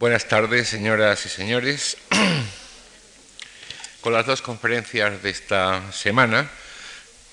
[0.00, 1.96] Buenas tardes, señoras y señores.
[4.00, 6.48] Con las dos conferencias de esta semana,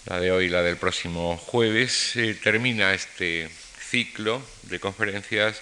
[0.07, 3.51] la de hoy y la del próximo jueves, se termina este
[3.87, 5.61] ciclo de conferencias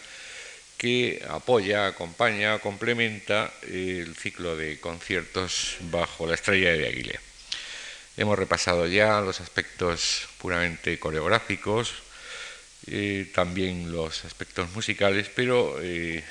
[0.77, 7.19] que apoya, acompaña, complementa el ciclo de conciertos bajo la estrella de Aguilera.
[8.15, 11.95] Hemos repasado ya los aspectos puramente coreográficos,
[12.87, 16.23] eh, también los aspectos musicales, pero eh,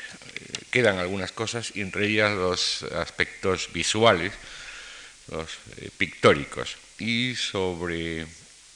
[0.70, 4.32] quedan algunas cosas y entre ellas los aspectos visuales,
[5.28, 6.76] los eh, pictóricos.
[6.98, 8.26] Y sobre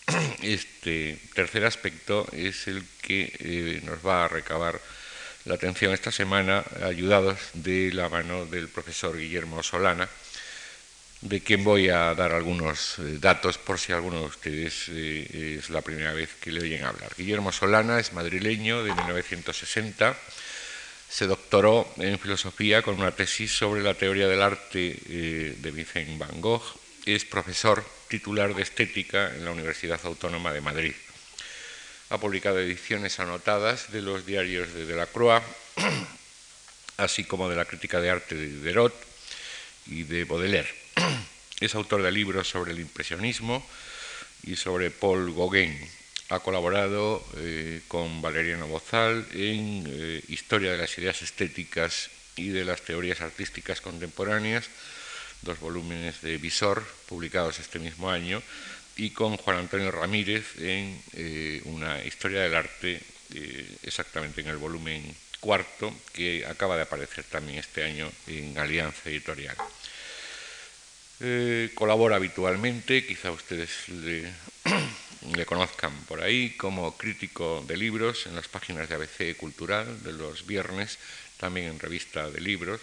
[0.43, 4.81] este tercer aspecto es el que nos va a recabar
[5.45, 10.09] la atención esta semana, ayudados de la mano del profesor Guillermo Solana,
[11.21, 15.71] de quien voy a dar algunos eh, datos por si alguno de ustedes eh, es
[15.71, 17.11] la primera vez que le oyen hablar.
[17.17, 20.17] Guillermo Solana es madrileño de 1960,
[21.09, 26.19] se doctoró en filosofía con una tesis sobre la teoría del arte eh, de Vincent
[26.19, 26.63] Van Gogh,
[27.07, 30.95] es profesor titular de estética en la Universidad Autónoma de Madrid.
[32.11, 35.43] Ha publicado ediciones anotadas de los diarios de Delacroix,
[36.99, 38.95] así como de la crítica de arte de Diderot
[39.87, 40.86] y de Baudelaire
[41.61, 43.65] es autor de libros sobre el impresionismo
[44.45, 45.77] y sobre Paul Gauguin.
[46.29, 52.65] Ha colaborado eh, con Valeriano Bozal en eh, Historia de las ideas estéticas y de
[52.65, 54.69] las teorías artísticas contemporáneas,
[55.43, 58.43] dos volúmenes de Visor publicados este mismo año,
[58.97, 63.01] y con Juan Antonio Ramírez en eh, una historia del arte,
[63.83, 65.03] exactamente en el volumen
[65.41, 69.57] cuarto, que acaba de aparecer también este año en Alianza Editorial.
[71.21, 78.49] Eh, colabora habitualmente, quizá ustedes le, conozcan por ahí, como crítico de libros en las
[78.49, 80.99] páginas de ABC Cultural de los viernes,
[81.39, 82.81] también en revista de libros,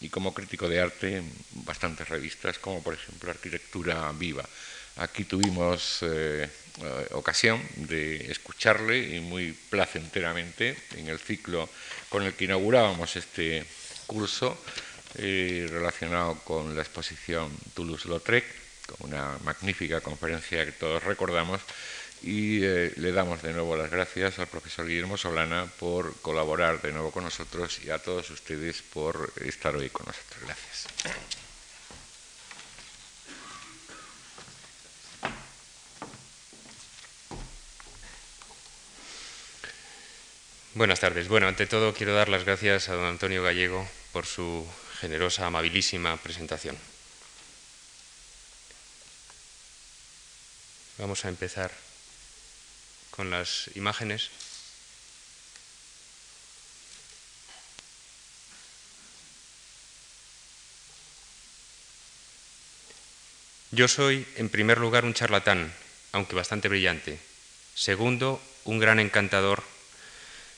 [0.00, 1.32] y como crítico de arte en
[1.66, 4.48] bastantes revistas, como por ejemplo Arquitectura Viva.
[4.96, 6.48] Aquí tuvimos eh,
[6.80, 11.68] eh, ocasión de escucharle y muy placenteramente en el ciclo
[12.08, 13.66] con el que inaugurábamos este
[14.06, 14.56] curso
[15.16, 18.44] eh, relacionado con la exposición Toulouse-Lautrec,
[18.86, 21.60] con una magnífica conferencia que todos recordamos,
[22.22, 26.92] y eh, le damos de nuevo las gracias al profesor Guillermo Solana por colaborar de
[26.92, 30.40] nuevo con nosotros y a todos ustedes por estar hoy con nosotros.
[30.42, 30.86] Gracias.
[40.74, 41.28] Buenas tardes.
[41.28, 44.66] Bueno, ante todo quiero dar las gracias a don Antonio Gallego por su
[45.04, 46.78] generosa, amabilísima presentación.
[50.96, 51.70] Vamos a empezar
[53.10, 54.30] con las imágenes.
[63.72, 65.70] Yo soy, en primer lugar, un charlatán,
[66.12, 67.20] aunque bastante brillante.
[67.74, 69.64] Segundo, un gran encantador.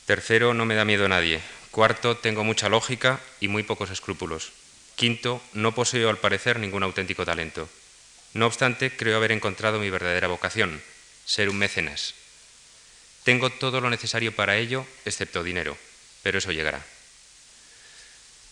[0.05, 1.56] Tercero, no me da miedo a nadie.
[1.77, 4.51] Cuarto, tengo mucha lógica y muy pocos escrúpulos.
[4.95, 7.69] Quinto, no poseo al parecer ningún auténtico talento.
[8.33, 10.81] No obstante, creo haber encontrado mi verdadera vocación,
[11.27, 12.15] ser un mecenas.
[13.23, 15.77] Tengo todo lo necesario para ello, excepto dinero,
[16.23, 16.83] pero eso llegará.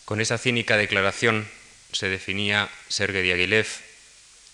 [0.04, 1.50] Con esa cínica declaración
[1.90, 3.66] se definía Sergei Diaghilev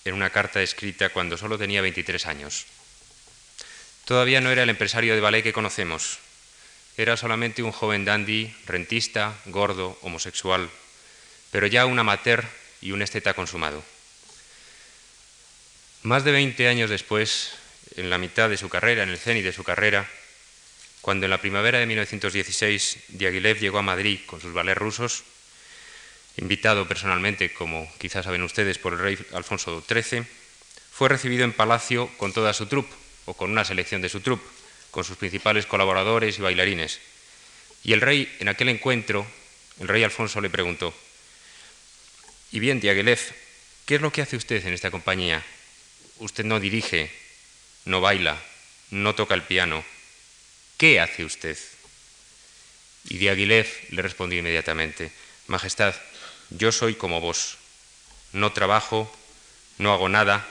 [0.06, 2.64] en una carta escrita cuando solo tenía 23 años.
[4.06, 6.20] Todavía no era el empresario de ballet que conocemos,
[7.02, 10.70] era solamente un joven dandy, rentista, gordo, homosexual,
[11.50, 12.44] pero ya un amateur
[12.80, 13.82] y un esteta consumado.
[16.02, 17.54] Más de 20 años después,
[17.96, 20.08] en la mitad de su carrera, en el cenit de su carrera,
[21.00, 25.24] cuando en la primavera de 1916 Diaghilev llegó a Madrid con sus ballets rusos,
[26.36, 30.24] invitado personalmente, como quizás saben ustedes, por el rey Alfonso XIII,
[30.90, 34.61] fue recibido en palacio con toda su troupe, o con una selección de su troupe,
[34.92, 37.00] con sus principales colaboradores y bailarines.
[37.82, 39.26] Y el rey, en aquel encuentro,
[39.80, 40.94] el rey Alfonso le preguntó,
[42.52, 43.18] y bien, Diaghilev,
[43.86, 45.42] ¿qué es lo que hace usted en esta compañía?
[46.18, 47.10] Usted no dirige,
[47.86, 48.40] no baila,
[48.90, 49.82] no toca el piano.
[50.76, 51.58] ¿Qué hace usted?
[53.08, 55.10] Y Diaghilev le respondió inmediatamente,
[55.46, 55.94] Majestad,
[56.50, 57.56] yo soy como vos.
[58.32, 59.10] No trabajo,
[59.78, 60.46] no hago nada,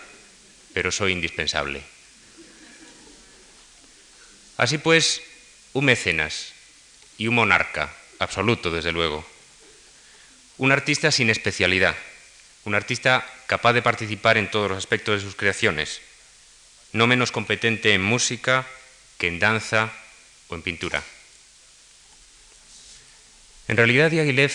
[0.74, 1.91] pero soy indispensable.
[4.62, 5.24] Así pues,
[5.74, 6.54] un mecenas
[7.18, 9.26] y un monarca, absoluto desde luego.
[10.60, 11.96] Un artista sin especialidad,
[12.66, 16.00] un artista capaz de participar en todos los aspectos de sus creaciones,
[16.94, 18.68] no menos competente en música
[19.18, 19.92] que en danza
[20.50, 21.02] o en pintura.
[23.68, 24.54] En realidad, Diaghilev,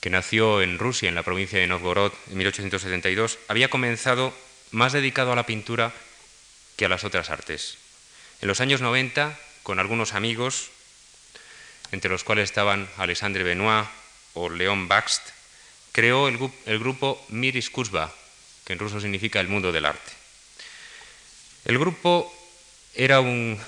[0.00, 4.32] que nació en Rusia, en la provincia de Novgorod, en 1872, había comenzado
[4.70, 5.92] más dedicado a la pintura
[6.78, 7.76] que a las otras artes.
[8.40, 10.70] En los años 90, con algunos amigos,
[11.92, 13.86] entre los cuales estaban Alexandre Benoit
[14.34, 15.22] o León Baxt,
[15.92, 16.38] creó el,
[16.78, 18.12] grupo Miris Kuzba,
[18.64, 20.12] que en ruso significa el mundo del arte.
[21.64, 22.32] El grupo
[22.94, 23.58] era un,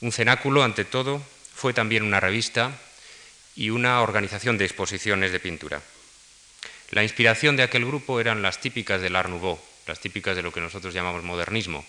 [0.00, 1.20] un cenáculo ante todo,
[1.54, 2.70] fue también una revista
[3.56, 5.82] y una organización de exposiciones de pintura.
[6.90, 10.52] La inspiración de aquel grupo eran las típicas del Art Nouveau, las típicas de lo
[10.52, 11.84] que nosotros llamamos modernismo.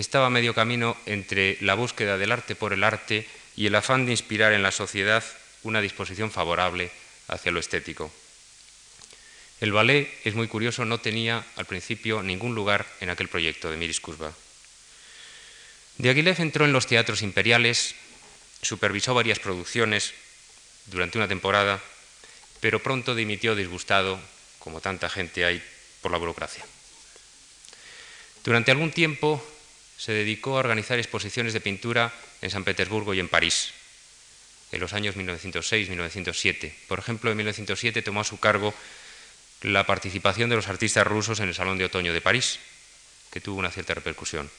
[0.00, 4.06] Estaba a medio camino entre la búsqueda del arte por el arte y el afán
[4.06, 5.22] de inspirar en la sociedad
[5.62, 6.90] una disposición favorable
[7.28, 8.10] hacia lo estético.
[9.60, 13.76] El ballet, es muy curioso, no tenía al principio ningún lugar en aquel proyecto de
[13.76, 14.32] Miris Kuzba.
[15.98, 17.94] Diaghilev entró en los teatros imperiales,
[18.62, 20.14] supervisó varias producciones
[20.86, 21.78] durante una temporada,
[22.60, 24.18] pero pronto dimitió disgustado,
[24.60, 25.62] como tanta gente hay,
[26.00, 26.64] por la burocracia.
[28.42, 29.44] Durante algún tiempo
[30.00, 32.10] se dedicó a organizar exposiciones de pintura
[32.40, 33.68] en San Petersburgo y en París,
[34.72, 36.72] en los años 1906-1907.
[36.88, 38.72] Por ejemplo, en 1907 tomó a su cargo
[39.60, 42.58] la participación de los artistas rusos en el Salón de Otoño de París,
[43.30, 44.50] que tuvo una cierta repercusión.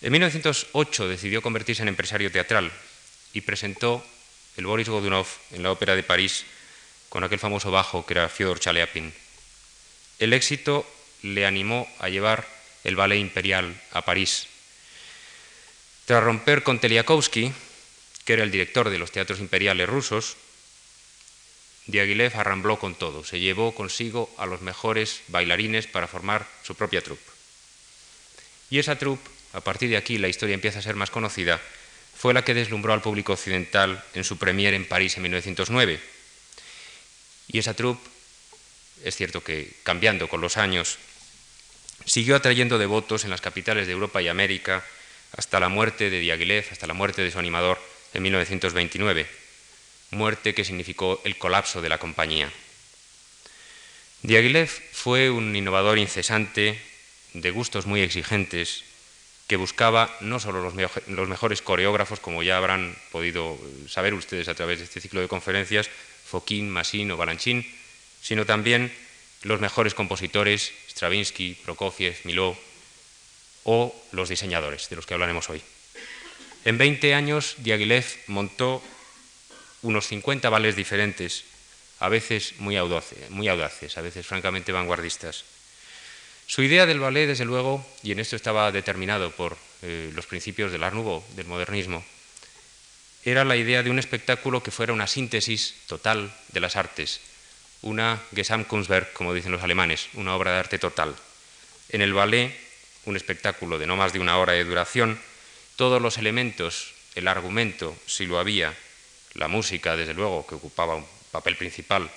[0.00, 2.72] En 1908 decidió convertirse en empresario teatral
[3.34, 4.02] y presentó
[4.56, 6.46] el Boris Godunov en la Ópera de París
[7.10, 9.12] con aquel famoso bajo que era Fyodor Chaliapin.
[10.18, 10.90] El éxito
[11.20, 12.48] le animó a llevar
[12.84, 14.48] el ballet imperial a París.
[16.04, 17.52] Tras romper con Teliakovsky,
[18.24, 20.36] que era el director de los teatros imperiales rusos,
[21.86, 27.02] Diaghilev arrambló con todo, se llevó consigo a los mejores bailarines para formar su propia
[27.02, 27.22] troupe.
[28.70, 31.60] Y esa troupe, a partir de aquí la historia empieza a ser más conocida,
[32.16, 36.00] fue la que deslumbró al público occidental en su premier en París en 1909.
[37.48, 38.08] Y esa troupe
[39.04, 40.98] es cierto que cambiando con los años,
[42.06, 44.84] siguió atrayendo devotos en las capitales de Europa y América
[45.36, 47.78] hasta la muerte de Diaghilev, hasta la muerte de su animador
[48.14, 49.26] en 1929,
[50.10, 52.52] muerte que significó el colapso de la compañía.
[54.22, 56.80] Diaghilev fue un innovador incesante,
[57.34, 58.84] de gustos muy exigentes,
[59.48, 63.58] que buscaba no solo los, mejores coreógrafos, como ya habrán podido
[63.88, 65.90] saber ustedes a través de este ciclo de conferencias,
[66.24, 67.66] Foquín, Massin o Balanchín,
[68.22, 68.92] sino también
[69.42, 72.56] los mejores compositores, Stravinsky, Prokofiev, Miló,
[73.64, 75.62] o los diseñadores, de los que hablaremos hoy.
[76.64, 78.82] En 20 años, Diaghilev montó
[79.82, 81.44] unos 50 ballets diferentes,
[81.98, 85.44] a veces muy audaces, muy audaces, a veces francamente vanguardistas.
[86.46, 90.70] Su idea del ballet, desde luego, y en esto estaba determinado por eh, los principios
[90.70, 92.04] del Art Nouveau, del modernismo,
[93.24, 97.20] era la idea de un espectáculo que fuera una síntesis total de las artes,
[97.82, 101.14] una Gesamtkunstwerk, como dicen los alemanes, una obra de arte total.
[101.88, 102.52] En el ballet,
[103.04, 105.18] un espectáculo de no más de una hora de duración,
[105.76, 108.74] todos los elementos, el argumento, si lo había,
[109.34, 112.10] la música, desde luego, que ocupaba un papel principal,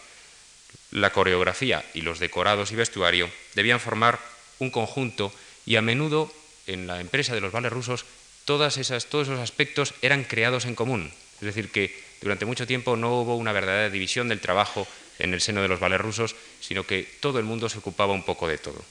[0.92, 4.20] la coreografía y los decorados y vestuario, debían formar
[4.60, 5.34] un conjunto
[5.66, 6.32] y a menudo
[6.68, 8.06] en la empresa de los vales rusos
[8.46, 11.12] todos esos aspectos eran creados en común.
[11.36, 14.88] Es decir, que durante mucho tiempo no hubo una verdadera división del trabajo
[15.20, 18.24] en el seno de los vales rusos, sino que todo el mundo se ocupaba un
[18.24, 18.84] poco de todo.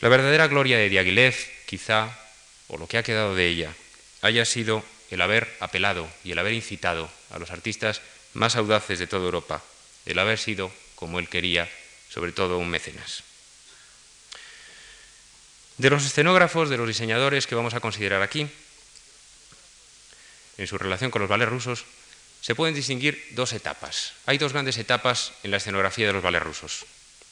[0.00, 1.34] La verdadera gloria de Diaghilev,
[1.66, 2.10] quizá,
[2.68, 3.72] o lo que ha quedado de ella,
[4.20, 8.02] haya sido el haber apelado y el haber incitado a los artistas
[8.34, 9.62] más audaces de toda Europa,
[10.04, 11.68] el haber sido, como él quería,
[12.10, 13.22] sobre todo un mecenas.
[15.78, 18.48] De los escenógrafos, de los diseñadores que vamos a considerar aquí,
[20.58, 21.84] en su relación con los ballets rusos,
[22.40, 24.12] se pueden distinguir dos etapas.
[24.26, 26.86] Hay dos grandes etapas en la escenografía de los ballets rusos.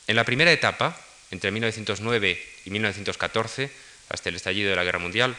[0.06, 0.99] En la primera etapa,
[1.31, 3.71] entre 1909 y 1914,
[4.09, 5.37] hasta el estallido de la Guerra Mundial,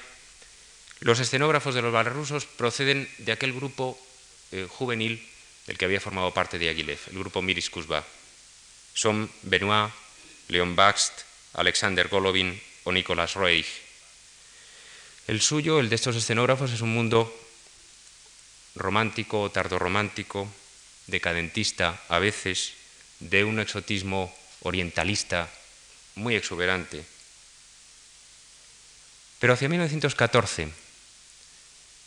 [1.00, 4.00] los escenógrafos de los ballets rusos proceden de aquel grupo
[4.52, 5.22] eh, juvenil
[5.68, 8.04] del que había formado parte de Aguilev, el grupo Miris Kuzba.
[8.94, 9.92] Son Benoit,
[10.48, 11.22] Leon Baxt,
[11.54, 13.68] Alexander Golovin o Nicolas Reich.
[15.28, 17.34] El suyo, el de estos escenógrafos, es un mundo
[18.76, 20.48] romántico tardorromántico,
[21.08, 22.74] decadentista a veces,
[23.20, 25.50] de un exotismo orientalista
[26.16, 27.06] muy exuberante.
[29.40, 30.70] Pero hacia 1914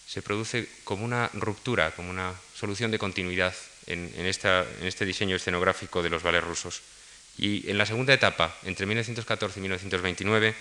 [0.09, 3.55] se produce como una ruptura, como una solución de continuidad
[3.87, 6.81] en, este diseño escenográfico de los ballets rusos.
[7.37, 10.55] Y en la segunda etapa, entre 1914 y 1929,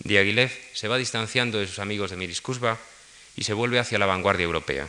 [0.00, 2.78] Diaghilev se va distanciando de sus amigos de Miris Kuzba
[3.36, 4.88] y se vuelve hacia la vanguardia europea.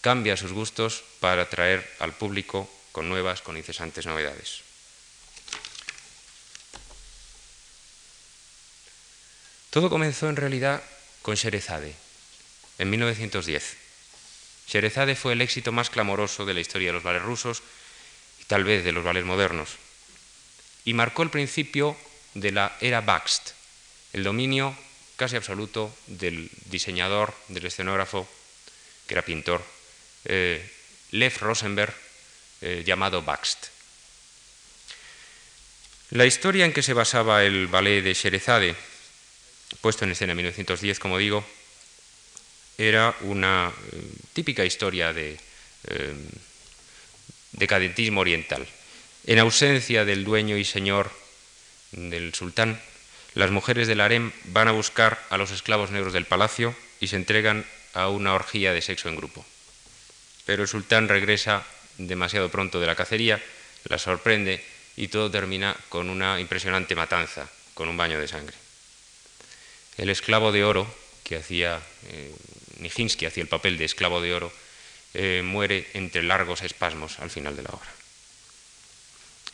[0.00, 4.71] cambia sus gustos para atraer al público con nuevas, con incesantes novedades.
[9.72, 10.82] Todo comenzó en realidad
[11.22, 11.94] con Sherezade,
[12.76, 13.78] en 1910.
[14.68, 17.62] Sherezade fue el éxito más clamoroso de la historia de los ballets rusos
[18.42, 19.70] y tal vez de los ballets modernos,
[20.84, 21.96] y marcó el principio
[22.34, 23.52] de la era Bakst,
[24.12, 24.76] el dominio
[25.16, 28.28] casi absoluto del diseñador, del escenógrafo,
[29.06, 29.64] que era pintor,
[30.26, 30.70] eh,
[31.12, 31.94] Lev Rosenberg,
[32.60, 33.68] eh, llamado Bakst.
[36.10, 38.76] La historia en que se basaba el ballet de Sherezade,
[39.80, 41.44] puesto en escena en 1910, como digo,
[42.78, 44.02] era una eh,
[44.32, 45.38] típica historia de
[47.52, 48.66] decadentismo oriental.
[49.26, 51.10] En ausencia del dueño y señor
[51.92, 52.80] del sultán,
[53.34, 57.16] las mujeres del harem van a buscar a los esclavos negros del palacio y se
[57.16, 57.64] entregan
[57.94, 59.44] a una orgía de sexo en grupo.
[60.44, 61.64] Pero el sultán regresa
[61.98, 63.42] demasiado pronto de la cacería,
[63.84, 64.62] la sorprende
[64.96, 68.61] y todo termina con una impresionante matanza, con un baño de sangre.
[69.98, 70.86] El esclavo de oro,
[71.24, 72.34] que hacía, eh,
[72.78, 74.52] Nijinsky hacía el papel de esclavo de oro,
[75.14, 77.92] eh, muere entre largos espasmos al final de la obra.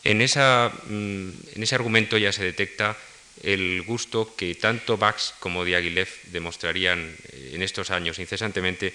[0.05, 2.97] En, mm, ese argumento ya se detecta
[3.43, 8.95] el gusto que tanto Bax como Diaghilev demostrarían eh, en estos años incesantemente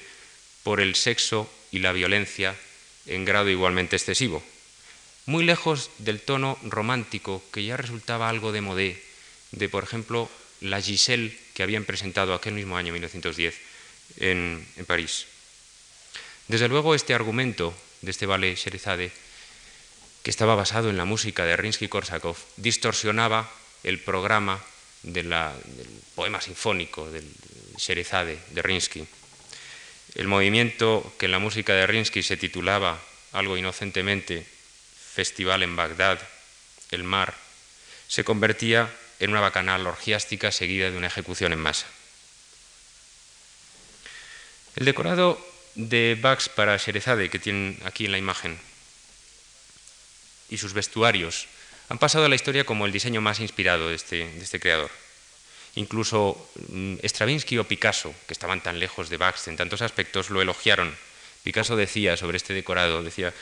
[0.64, 2.56] por el sexo y la violencia
[3.06, 4.44] en grado igualmente excesivo,
[5.26, 9.04] muy lejos del tono romántico que ya resultaba algo de modé
[9.52, 10.30] de, por ejemplo,
[10.64, 13.56] la Giselle que habían presentado aquel mismo año, 1910,
[14.18, 15.28] en, París.
[16.48, 19.12] Desde luego, este argumento de este ballet Sherizade,
[20.24, 23.52] que estaba basado en la música de Rinsky-Korsakov, distorsionaba
[23.84, 24.64] el programa
[25.04, 25.34] del
[26.16, 27.28] poema sinfónico del
[27.78, 29.06] Sherizade de Rinsky.
[30.16, 33.02] El movimiento que en la música de Rinsky se titulaba
[33.34, 34.46] algo inocentemente
[35.14, 36.20] Festival en Bagdad,
[36.92, 37.36] el mar,
[38.08, 38.90] se convertía
[39.24, 41.88] en una bacanal orgiástica seguida de una ejecución en masa.
[44.76, 45.40] El decorado
[45.76, 48.60] de Bax para Sherizade que tienen aquí en la imagen
[50.50, 51.48] y sus vestuarios
[51.90, 54.92] han pasado a la historia como el diseño más inspirado de este, este creador.
[55.76, 60.42] Incluso mm, Stravinsky o Picasso, que estaban tan lejos de Bax en tantos aspectos, lo
[60.42, 60.96] elogiaron.
[61.44, 63.34] Picasso decía sobre este decorado, decía,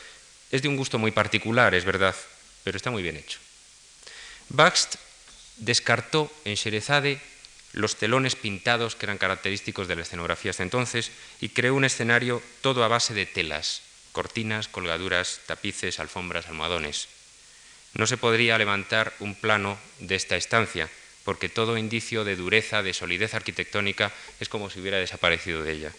[0.51, 2.15] es de un gusto muy particular, es verdad,
[2.63, 3.39] pero está muy bien hecho.
[4.49, 4.95] Baxt
[5.61, 7.21] descartó en Sherezade
[7.71, 12.43] los telones pintados que eran característicos de la escenografía hasta entonces y creó un escenario
[12.59, 17.07] todo a base de telas, cortinas, colgaduras, tapices, alfombras, almohadones.
[17.93, 20.89] No se podría levantar un plano de esta estancia,
[21.23, 25.91] porque todo indicio de dureza, de solidez arquitectónica, es como si hubiera desaparecido de ella.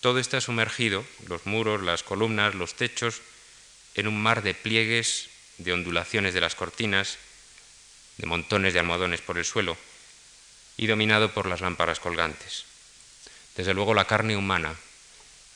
[0.00, 3.20] Todo está sumergido, los muros, las columnas, los techos,
[3.94, 7.18] en un mar de pliegues, de ondulaciones de las cortinas,
[8.18, 9.76] de montones de almohadones por el suelo,
[10.76, 12.64] y dominado por las lámparas colgantes.
[13.56, 14.74] Desde luego la carne humana,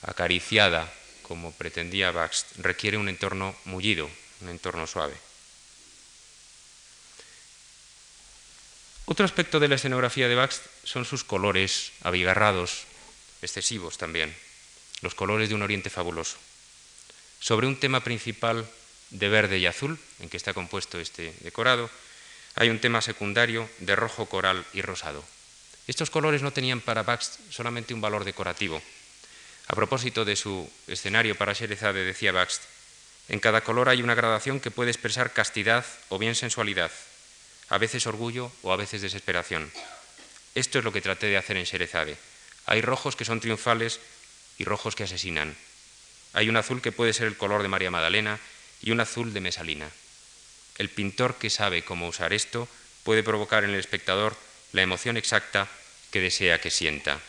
[0.02, 4.08] acariciada como pretendía Baxt, requiere un entorno mullido,
[4.40, 5.14] un entorno suave.
[9.04, 12.84] Otro aspecto de la escenografía de Baxt son sus colores abigarrados,
[13.42, 14.34] excesivos también,
[15.00, 16.36] los colores de un oriente fabuloso.
[17.40, 18.68] Sobre un tema principal
[19.10, 21.90] de verde y azul, en que está compuesto este decorado,
[22.58, 25.24] hay un tema secundario de rojo coral y rosado.
[25.86, 28.82] Estos colores no tenían para Baxt solamente un valor decorativo,
[29.68, 32.62] a propósito de su escenario para Sherezade, decía Baxt,
[33.28, 36.90] en cada color hay una gradación que puede expresar castidad o bien sensualidad,
[37.68, 39.70] a veces orgullo o a veces desesperación.
[40.54, 42.16] Esto es lo que traté de hacer en Sherezade.
[42.66, 44.00] Hay rojos que son triunfales
[44.58, 45.54] y rojos que asesinan.
[46.32, 48.40] Hay un azul que puede ser el color de María Magdalena
[48.82, 49.90] y un azul de Mesalina.
[50.78, 52.68] El pintor que sabe cómo usar esto
[53.02, 54.36] puede provocar en el espectador
[54.72, 55.68] la emoción exacta
[56.10, 57.20] que desea que sienta.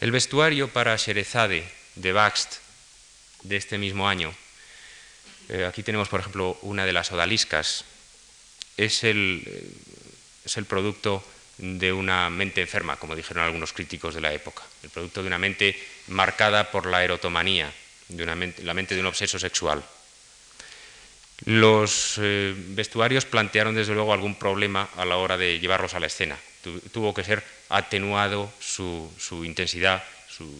[0.00, 2.56] El vestuario para Sherezade de Baxt
[3.42, 4.32] de este mismo año,
[5.48, 7.84] eh, aquí tenemos por ejemplo una de las odaliscas,
[8.76, 9.70] es el, eh,
[10.44, 11.24] es el producto
[11.58, 15.38] de una mente enferma, como dijeron algunos críticos de la época, el producto de una
[15.38, 17.72] mente marcada por la erotomanía,
[18.08, 19.82] de una mente, la mente de un obseso sexual.
[21.44, 26.06] Los eh, vestuarios plantearon desde luego algún problema a la hora de llevarlos a la
[26.06, 26.38] escena.
[26.92, 29.10] tuvo que ser atenuado su,
[29.44, 30.50] intensidad, su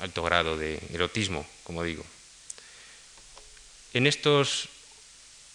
[0.00, 2.04] alto grado de erotismo, como digo.
[3.94, 4.68] En estos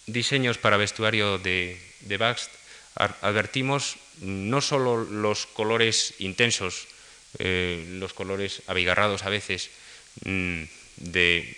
[0.06, 2.50] diseños para vestuario de, de Baxt
[2.94, 6.88] advertimos no solo los colores intensos,
[7.38, 9.70] eh, los colores abigarrados a veces
[10.24, 10.64] mm,
[11.00, 11.56] de,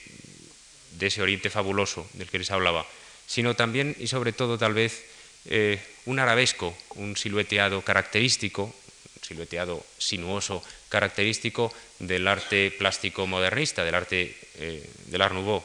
[1.01, 2.87] ese oriente fabuloso del que les hablaba,
[3.27, 5.05] sino también y sobre todo tal vez
[5.47, 8.75] eh, un arabesco, un silueteado característico,
[9.23, 15.65] silueteado sinuoso característico del arte plástico modernista, del arte eh, del Art Nouveau,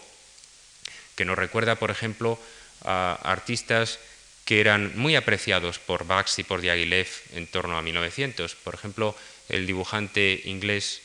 [1.16, 2.40] que nos recuerda, por ejemplo,
[2.84, 4.00] a artistas
[4.46, 8.56] que eran muy apreciados por Bax y por Diaghilev en torno a 1900.
[8.56, 9.16] Por ejemplo,
[9.50, 11.02] el dibujante inglés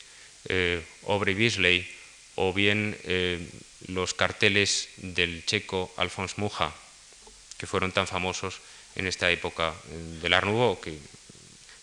[0.49, 1.89] eh, Aubrey Beasley
[2.41, 3.39] o bien eh,
[3.89, 6.73] los carteles del checo Alphonse Mucha,
[7.59, 8.65] que fueron tan famosos
[8.97, 10.49] en esta época eh, del Art
[10.81, 10.97] que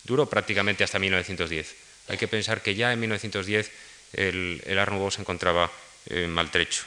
[0.02, 1.76] duró prácticamente hasta 1910.
[2.08, 3.70] Hay que pensar que ya en 1910
[4.14, 5.70] el, el se encontraba
[6.26, 6.84] maltrecho.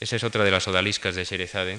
[0.00, 1.78] Esa es otra de las odaliscas de Sherezade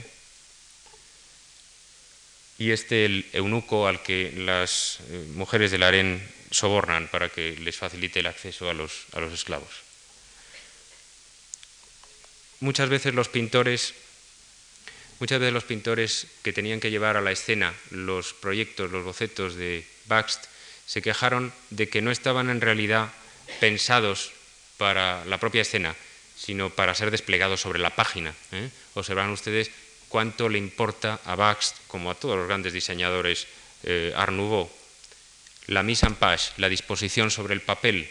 [2.59, 7.75] y este el eunuco al que las eh, mujeres del harén sobornan para que les
[7.75, 9.86] facilite el acceso a los esclavos.
[12.59, 13.93] Muchas veces los pintores,
[15.19, 19.55] muchas veces los pintores que tenían que llevar a la escena los proyectos, los bocetos
[19.55, 20.45] de Baxt,
[20.87, 23.13] se quejaron de que no estaban en realidad
[23.59, 24.31] pensados
[24.77, 25.95] para la propia escena,
[26.35, 28.33] sino para ser desplegados sobre la página.
[28.51, 28.69] ¿eh?
[28.95, 29.69] Observan ustedes
[30.09, 33.45] cuánto le importa a Bax, como a todos los grandes diseñadores
[33.83, 34.71] eh, Art Nouveau,
[35.67, 38.09] la mise en page, la disposición sobre el papel.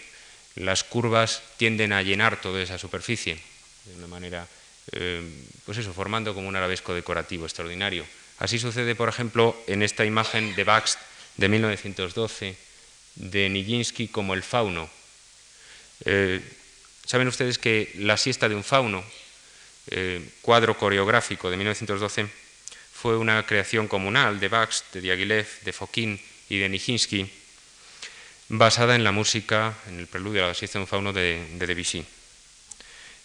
[0.55, 3.41] Las curvas tienden a llenar toda esa superficie
[3.87, 4.47] de una manera,
[4.93, 5.23] eh,
[5.65, 8.05] pues eso, formando como un arabesco decorativo extraordinario.
[8.39, 10.99] Así sucede, por ejemplo, en esta imagen de Bax
[11.37, 12.57] de 1912
[13.15, 14.91] de Nijinsky como el fauno.
[16.05, 16.41] Eh,
[17.07, 19.05] Saben ustedes que la siesta de un fauno
[19.87, 22.27] eh, cuadro coreográfico de 1912
[22.93, 27.31] fue una creación comunal de Bax, de Diaghilev, de Fokin y de Nijinsky,
[28.49, 32.05] basada en la música, en el preludio a la siesta de un fauno de, Debussy.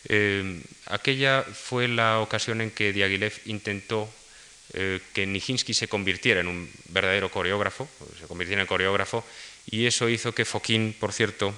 [0.10, 4.10] Eh, aquella fue la ocasión en que Diaghilev intentó
[4.74, 9.26] eh, que Nijinsky se convirtiera en un verdadero coreógrafo, se convirtiera en coreógrafo,
[9.66, 11.54] y eso hizo que Fokin, por cierto,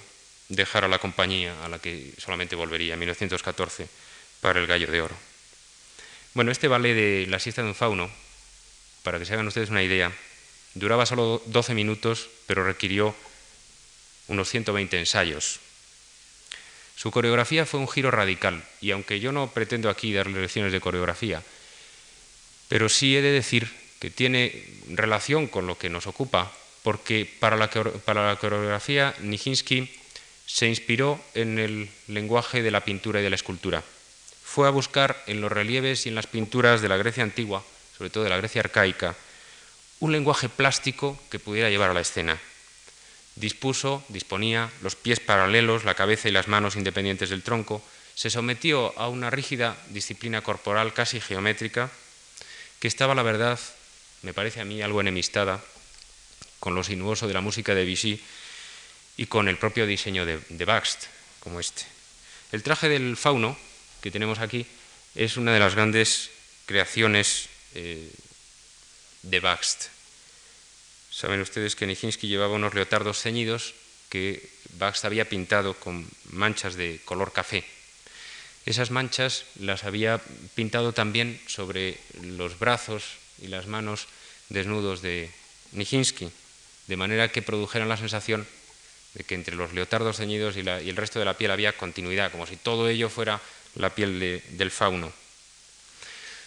[0.50, 3.88] dejara la compañía a la que solamente volvería en 1914
[4.42, 5.16] para el gallo de oro.
[6.34, 8.10] Bueno, este ballet de La siesta de un fauno,
[9.04, 10.12] para que se hagan ustedes una idea,
[10.74, 13.16] duraba solo 12 minutos, pero requirió
[14.28, 15.60] unos 120 ensayos.
[16.96, 20.82] Su coreografía fue un giro radical, y aunque yo no pretendo aquí darle lecciones de
[20.82, 21.42] coreografía,
[22.70, 26.52] pero sí he de decir que tiene relación con lo que nos ocupa,
[26.84, 29.90] porque para la, coreografía Nijinsky
[30.46, 33.84] se inspiró en el lenguaje de la pintura y de la escultura
[34.54, 37.64] fue a buscar en los relieves y en las pinturas de la Grecia antigua,
[37.98, 39.16] sobre todo de la Grecia arcaica,
[40.00, 42.40] un lenguaje plástico que pudiera llevar a la escena.
[43.36, 47.84] Dispuso, disponía los pies paralelos, la cabeza y las manos independientes del tronco,
[48.16, 51.90] se sometió a una rígida disciplina corporal casi geométrica,
[52.80, 53.60] que estaba, la verdad,
[54.22, 55.64] me parece a mí algo enemistada
[56.60, 58.22] con lo sinuoso de la música de Vichy
[59.18, 61.06] y con el propio diseño de, de Baxt,
[61.40, 61.84] como este.
[62.52, 63.58] El traje del fauno,
[64.02, 64.66] que tenemos aquí
[65.16, 66.30] es una de las grandes
[66.66, 68.12] creaciones eh,
[69.24, 69.93] de Baxt.
[71.14, 73.76] Saben ustedes que Nijinsky llevaba unos leotardos ceñidos
[74.10, 74.50] que
[74.82, 77.64] Baxt había pintado con manchas de color café.
[78.66, 80.20] Esas manchas las había
[80.56, 83.04] pintado también sobre los brazos
[83.40, 84.08] y las manos
[84.50, 85.30] desnudos de
[85.74, 86.32] Nijinsky,
[86.88, 88.48] de manera que produjeran la sensación
[89.14, 92.48] de que entre los leotardos ceñidos y el resto de la piel había continuidad, como
[92.48, 93.40] si todo ello fuera
[93.76, 95.14] la piel del fauno.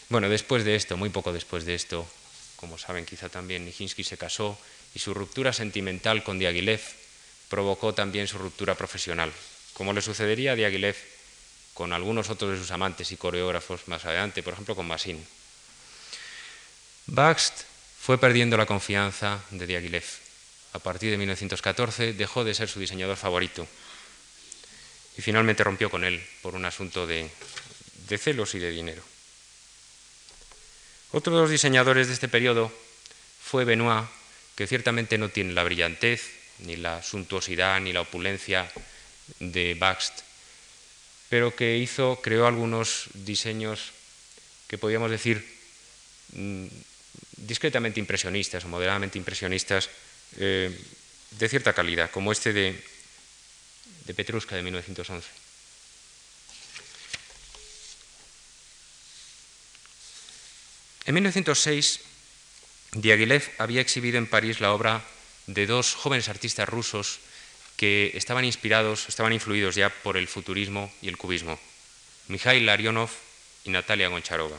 [0.08, 2.08] Bueno, después de esto, muy poco después de esto,
[2.56, 4.58] como saben quizá también, Nijinsky se casó
[4.94, 6.80] y su ruptura sentimental con Diaghilev
[7.48, 9.32] provocó también su ruptura profesional,
[9.74, 10.96] como le sucedería a Diaghilev
[11.74, 15.24] con algunos otros de sus amantes y coreógrafos más adelante, por ejemplo con Massin.
[17.06, 17.64] Baxt
[18.00, 20.04] fue perdiendo la confianza de Diaghilev.
[20.72, 23.66] A partir de 1914 dejó de ser su diseñador favorito
[25.16, 27.30] y finalmente rompió con él por un asunto de,
[28.18, 29.02] celos y de dinero.
[31.12, 32.72] Otro de los diseñadores de este periodo
[33.40, 34.06] fue Benoit,
[34.54, 38.70] que ciertamente no tiene la brillantez, ni la suntuosidad, ni la opulencia
[39.40, 40.20] de Baxt,
[41.28, 43.92] pero que hizo, creó algunos diseños
[44.68, 45.44] que podríamos decir
[46.32, 46.66] mm,
[47.36, 49.90] discretamente impresionistas o moderadamente impresionistas
[50.38, 50.76] eh,
[51.30, 52.82] de cierta calidad, como este de
[54.06, 55.45] de Petruska de 1911.
[61.06, 62.00] En 1906,
[62.90, 65.04] Diaghilev había exhibido en París la obra
[65.46, 67.20] de dos jóvenes artistas rusos
[67.76, 71.60] que estaban inspirados, estaban influidos ya por el futurismo y el cubismo,
[72.26, 73.10] Mikhail Larionov
[73.64, 74.58] y Natalia Goncharova.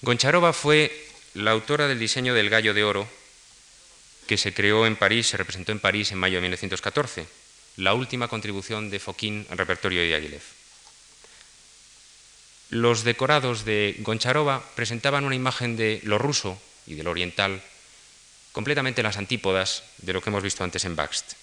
[0.00, 3.06] Goncharova fue la autora del diseño del gallo de oro
[4.26, 7.26] que se creó en París, se representó en París en mayo de 1914,
[7.76, 10.55] la última contribución de Foquín al repertorio de Diaghilev.
[12.70, 17.62] Los decorados de Goncharova presentaban una imagen de lo ruso y de lo oriental
[18.56, 21.34] completamente las antípodas de lo que hemos visto antes en Baxt.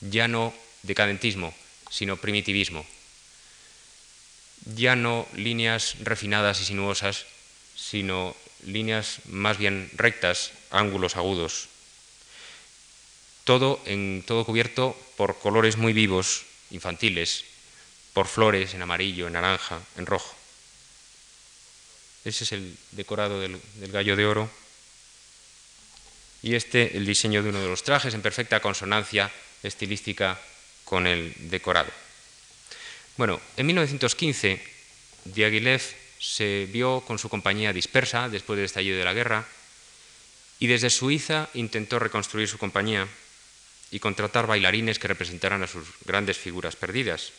[0.00, 1.54] Ya no decadentismo,
[1.90, 2.84] sino primitivismo.
[4.74, 7.24] Ya no líneas refinadas y sinuosas,
[7.76, 8.34] sino
[8.64, 11.68] líneas más bien rectas, ángulos agudos.
[13.44, 17.44] Todo, en, todo cubierto por colores muy vivos, infantiles,
[18.12, 20.35] por flores en amarillo, en naranja, en rojo.
[22.26, 23.60] Ese es el decorado del
[23.92, 24.50] gallo de oro
[26.42, 29.30] y este el diseño de uno de los trajes en perfecta consonancia
[29.62, 30.36] estilística
[30.84, 31.92] con el decorado.
[33.16, 34.60] Bueno, en 1915
[35.24, 35.80] Diaghilev
[36.18, 39.46] se vio con su compañía dispersa después del estallido de la guerra
[40.58, 43.06] y desde Suiza intentó reconstruir su compañía
[43.92, 47.30] y contratar bailarines que representaran a sus grandes figuras perdidas.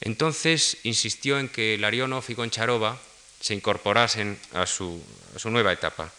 [0.00, 3.02] Entonces insistió en que Larionov y Goncharova
[3.40, 5.02] se incorporasen a su,
[5.44, 6.10] nueva etapa.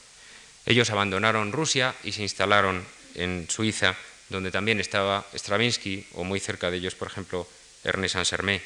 [0.66, 3.96] Ellos abandonaron Rusia y se instalaron en Suiza,
[4.30, 7.48] donde también estaba Stravinsky, o muy cerca de ellos, por ejemplo,
[7.84, 8.62] Ernest Saint-Germain.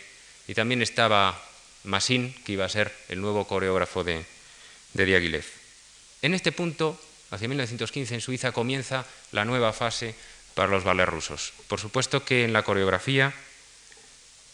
[0.48, 1.40] Y también estaba
[1.84, 4.26] Massin, que iba a ser el nuevo coreógrafo de,
[4.94, 5.46] de Diaghilev.
[6.22, 10.16] En este punto, hacia 1915, en Suiza comienza la nueva fase
[10.54, 11.54] para los ballets rusos.
[11.68, 13.34] Por supuesto que en la coreografía,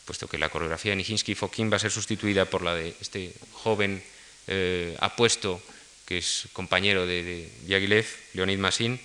[0.08, 3.34] puesto que la coreografía de Nijinsky Fokin va a ser sustituida por la de este
[3.52, 4.02] joven
[4.48, 5.62] eh, apuesto
[6.08, 8.98] que es compañero de, Diaghilev, Leonid Massin,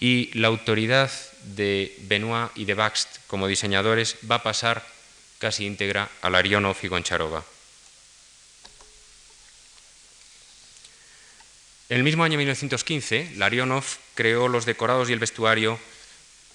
[0.00, 4.86] y la autoridad de Benoit y de Baxt como diseñadores va a pasar
[5.38, 7.44] casi íntegra a Larionov y Goncharova.
[11.90, 15.78] En el mismo año 1915, Larionov creó los decorados y el vestuario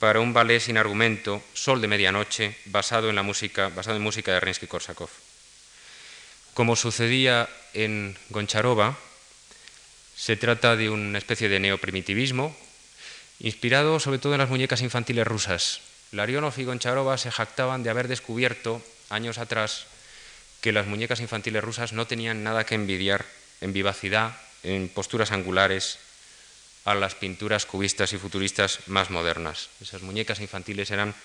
[0.03, 5.07] para un ballet sin argumento, Sol de Medianoche, basado en, la música, de Rinsky-Korsakov.
[6.53, 8.97] Como sucedía en Goncharova,
[10.13, 12.53] se trata de una especie de neoprimitivismo,
[13.39, 15.79] inspirado sobre todo en las muñecas infantiles rusas.
[16.11, 19.85] Larionov y Goncharova se jactaban de haber descubierto años atrás
[20.59, 23.23] que las muñecas infantiles rusas no tenían nada que envidiar
[23.61, 25.97] en vivacidad, en posturas angulares,
[26.85, 29.69] a las pinturas cubistas y futuristas más modernas.
[29.81, 31.15] Esas muñecas infantiles eran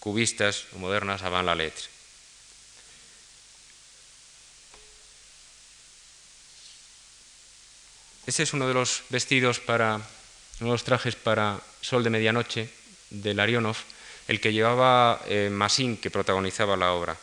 [0.00, 1.94] cubistas o modernas avant la lettre.
[8.26, 9.96] Ese es uno de los vestidos para,
[10.60, 12.70] uno de los trajes para Sol de Medianoche
[13.10, 13.76] de Larionov,
[14.28, 17.16] el que llevaba eh, Masín, que protagonizaba la obra.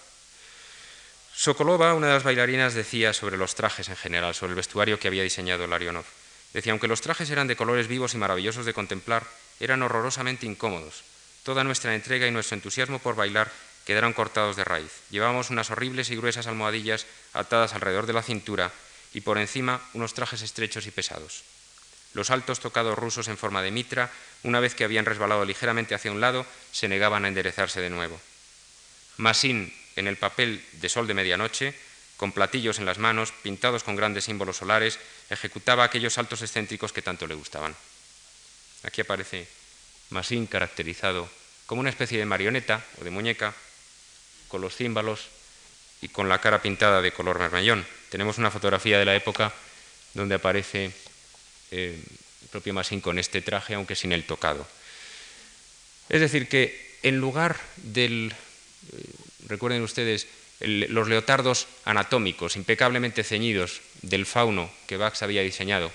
[1.33, 5.07] Sokolova, una de las bailarinas, decía sobre los trajes en general, sobre el vestuario que
[5.07, 6.05] había diseñado Larionov.
[6.53, 9.25] Decía, aunque los trajes eran de colores vivos y maravillosos de contemplar,
[9.59, 11.03] eran horrorosamente incómodos.
[11.43, 13.51] Toda nuestra entrega y nuestro entusiasmo por bailar
[13.85, 14.91] quedaron cortados de raíz.
[15.09, 18.71] Llevábamos unas horribles y gruesas almohadillas atadas alrededor de la cintura
[19.13, 21.43] y por encima unos trajes estrechos y pesados.
[22.13, 24.11] Los altos tocados rusos en forma de mitra,
[24.43, 28.19] una vez que habían resbalado ligeramente hacia un lado, se negaban a enderezarse de nuevo.
[29.17, 31.73] Masín, en el papel de sol de medianoche,
[32.17, 34.99] con platillos en las manos, pintados con grandes símbolos solares,
[35.31, 37.75] ejecutaba aquellos saltos excéntricos que tanto le gustaban.
[38.83, 39.47] Aquí aparece
[40.09, 41.29] Masín caracterizado
[41.65, 43.55] como una especie de marioneta o de muñeca,
[44.49, 45.29] con los címbalos
[46.01, 47.87] y con la cara pintada de color marmellón.
[48.09, 49.53] Tenemos una fotografía de la época
[50.13, 50.91] donde aparece
[51.71, 51.97] eh,
[52.41, 54.67] el propio Massin con este traje, aunque sin el tocado.
[56.09, 58.35] Es decir, que en lugar del,
[58.91, 59.03] eh,
[59.47, 60.27] recuerden ustedes,
[60.59, 65.91] los leotardos anatómicos impecablemente ceñidos del fauno que Bax había diseñado,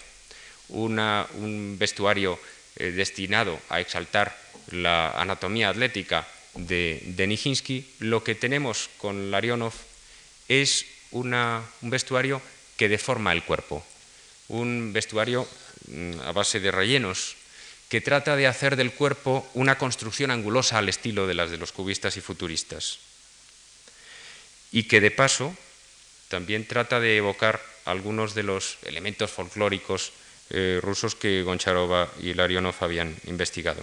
[0.68, 2.38] un vestuario
[2.76, 4.36] eh, destinado a exaltar
[4.70, 9.74] la anatomía atlética de, de Nijinsky, lo que tenemos con Larionov
[10.48, 11.34] es un
[11.82, 12.42] vestuario
[12.76, 13.84] que deforma el cuerpo,
[14.48, 15.48] un vestuario
[15.88, 17.36] mm, a base de rellenos,
[17.88, 21.72] que trata de hacer del cuerpo una construcción angulosa al estilo de las de los
[21.72, 22.98] cubistas y futuristas.
[24.72, 25.56] Y que de paso
[26.28, 30.12] también trata de evocar algunos de los elementos folclóricos
[30.50, 33.82] eh, rusos que Goncharova y Larionov habían investigado.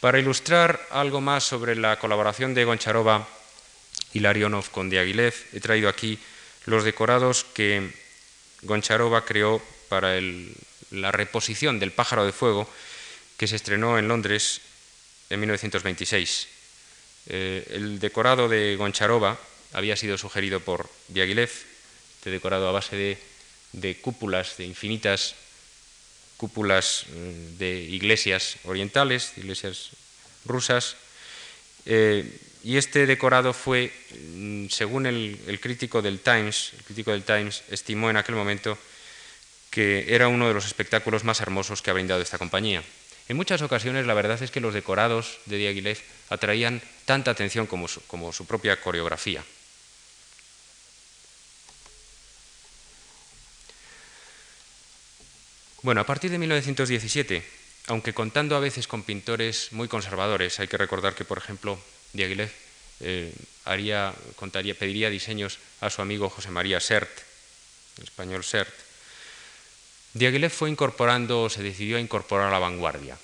[0.00, 3.26] Para ilustrar algo más sobre la colaboración de Goncharova
[4.12, 5.34] y Larionov con Diaghilev.
[5.52, 6.18] He traído aquí
[6.66, 7.90] los decorados que
[8.62, 10.20] Goncharova creó para
[10.90, 12.68] la reposición del Pájaro de Fuego,
[13.36, 14.60] que se estrenó en Londres
[15.30, 16.48] en 1926.
[17.28, 19.38] Eh, el decorado de Goncharova
[19.72, 21.50] había sido sugerido por Diaghilev,
[22.18, 23.18] este decorado a base
[23.72, 25.34] de, cúpulas, de infinitas
[26.36, 29.90] cúpulas mm, de iglesias orientales, iglesias
[30.44, 30.96] rusas,
[31.86, 32.28] eh,
[32.66, 33.92] y este decorado fue,
[34.34, 38.76] mm, según el, crítico del Times, el crítico del Times estimó en aquel momento
[39.70, 42.82] que era uno de los espectáculos más hermosos que ha brindado esta compañía.
[43.28, 45.98] En muchas ocasiones la verdad es que los decorados de Diaghilev
[46.28, 49.44] atraían tanta atención como su, propia coreografía.
[55.86, 57.44] Bueno, a partir de 1917,
[57.86, 61.78] aunque contando a veces con pintores muy conservadores, hay que recordar que, por ejemplo,
[62.12, 62.50] Diaghilev
[62.98, 63.32] eh,
[63.64, 67.08] pediría diseños a su amigo José María Sert,
[68.02, 68.74] español Sert.
[70.14, 73.16] Diaghilev fue incorporando, se decidió a incorporar a la vanguardia.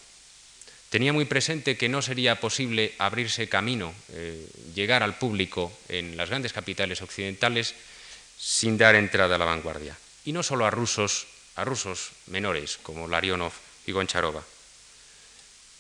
[0.89, 6.29] Tenía muy presente que no sería posible abrirse camino, eh, llegar al público en las
[6.29, 7.75] grandes capitales occidentales
[8.39, 9.99] sin dar entrada a la vanguardia.
[10.25, 13.53] Y no solo a rusos, a rusos menores como Larionov
[13.87, 14.43] y Goncharova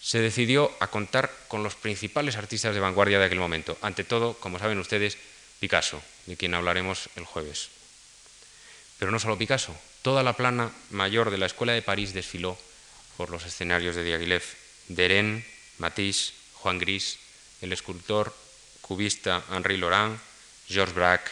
[0.02, 3.78] se decidió a contar con los principales artistas de vanguardia de aquel momento.
[3.82, 5.16] Ante todo, como saben ustedes,
[5.60, 7.70] Picasso, de quien hablaremos el jueves.
[8.98, 12.58] Pero no solo Picasso, toda la plana mayor de la Escuela de París desfiló
[13.16, 14.42] por los escenarios de Diaghilev.
[14.88, 15.46] Deren,
[15.78, 17.18] Matisse, Juan Gris,
[17.60, 18.34] el escultor
[18.80, 20.18] cubista Henri Laurent,
[20.66, 21.30] Georges Braque,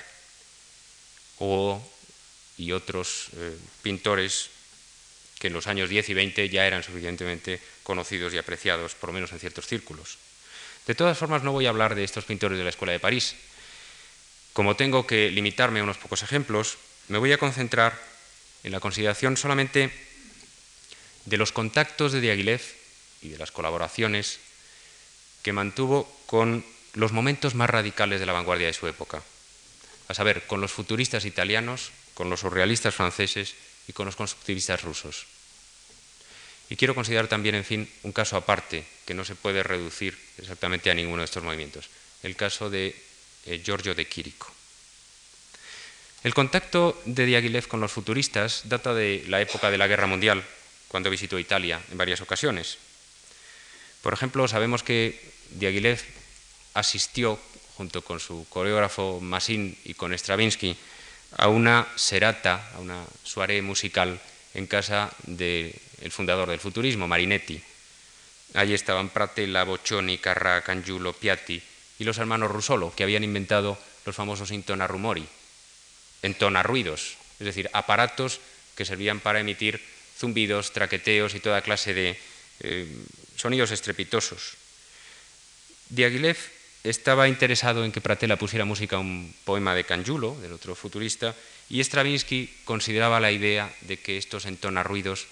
[1.41, 1.83] o
[2.61, 4.51] y otros eh, pintores
[5.39, 9.15] que en los años 10 y 20 ya eran suficientemente conocidos y apreciados, por lo
[9.15, 10.19] menos en ciertos círculos.
[10.87, 13.35] De todas formas, no voy a hablar de estos pintores de la Escuela de París.
[14.53, 16.77] Como tengo que limitarme a unos pocos ejemplos,
[17.09, 17.99] me voy a concentrar
[18.63, 19.91] en la consideración solamente
[21.25, 22.61] de los contactos de Diaghilev
[23.23, 24.39] y de las colaboraciones
[25.43, 29.23] que mantuvo con los momentos más radicales de la vanguardia de su época,
[30.09, 33.55] a saber, con los futuristas italianos, con los surrealistas franceses
[33.89, 35.27] y con los constructivistas rusos.
[36.71, 40.91] Y quiero considerar también, en fin, un caso aparte que no se puede reducir exactamente
[40.91, 41.91] a ninguno de estos movimientos,
[42.23, 42.95] el caso de
[43.47, 44.51] eh, Giorgio de Quirico.
[46.23, 50.45] El contacto de Diaghilev con los futuristas data de la época de la Guerra Mundial,
[50.89, 52.79] cuando visitó Italia en varias ocasiones.
[54.03, 55.19] Por ejemplo, sabemos que
[55.51, 56.01] Diaghilev
[56.75, 57.41] asistió,
[57.77, 60.77] junto con su coreógrafo Massin y con Stravinsky,
[61.37, 64.21] a una serata, a una soirée musical
[64.55, 65.75] en casa del
[66.11, 67.63] fundador del futurismo, Marinetti.
[68.55, 71.63] Allí estaban Pratella, Boccioni, Carrà, Cangiulo, Piatti
[71.99, 75.27] y los hermanos Russolo, que habían inventado los famosos intonarumori,
[76.23, 78.41] entonarruidos, es decir, aparatos
[78.75, 79.81] que servían para emitir
[80.19, 82.19] zumbidos, traqueteos y toda clase de
[82.61, 82.89] eh,
[83.37, 84.57] sonidos estrepitosos.
[85.89, 86.37] Diaghilev
[86.85, 91.35] estaba interesado en que Pratella pusiera música a un poema de Cangiulo, del otro futurista,
[91.69, 95.27] y Stravinsky consideraba la idea de que estos entonarruidos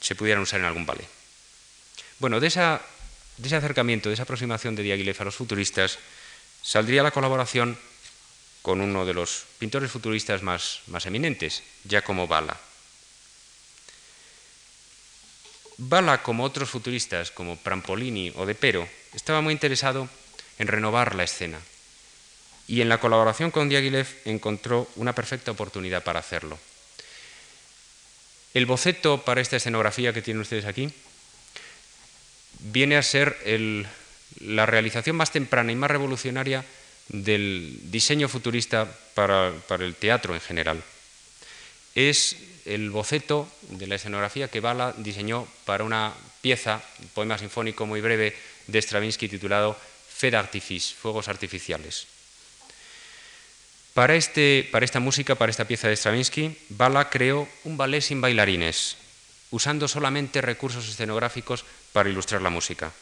[0.00, 1.06] se pudieran usar en algún ballet.
[2.18, 2.60] Bueno, de, ese
[3.56, 5.98] acercamiento, de esa aproximación de Diaghilev a los futuristas,
[6.62, 7.78] saldría la colaboración
[8.62, 12.56] con uno de los pintores futuristas más, más eminentes, Giacomo Balla.
[15.88, 20.08] Bala, como otros futuristas, como Prampolini o De Pero, estaba muy interesado
[20.58, 21.58] en renovar la escena.
[22.68, 26.56] Y en la colaboración con Diaghilev encontró una perfecta oportunidad para hacerlo.
[28.54, 30.92] El boceto para esta escenografía que tienen ustedes aquí
[32.60, 33.36] viene a ser
[34.38, 36.64] la realización más temprana y más revolucionaria
[37.08, 40.80] del diseño futurista para, para el teatro en general.
[41.96, 47.86] Es el boceto de la escenografía que Bala diseñó para una pieza, un poema sinfónico
[47.86, 49.76] muy breve de Stravinsky titulado
[50.08, 52.06] Fe d'artifice, Fuegos Artificiales.
[53.94, 58.20] Para, este, para esta música, para esta pieza de Stravinsky, Bala creó un ballet sin
[58.20, 58.96] bailarines,
[59.50, 62.92] usando solamente recursos escenográficos para ilustrar la música.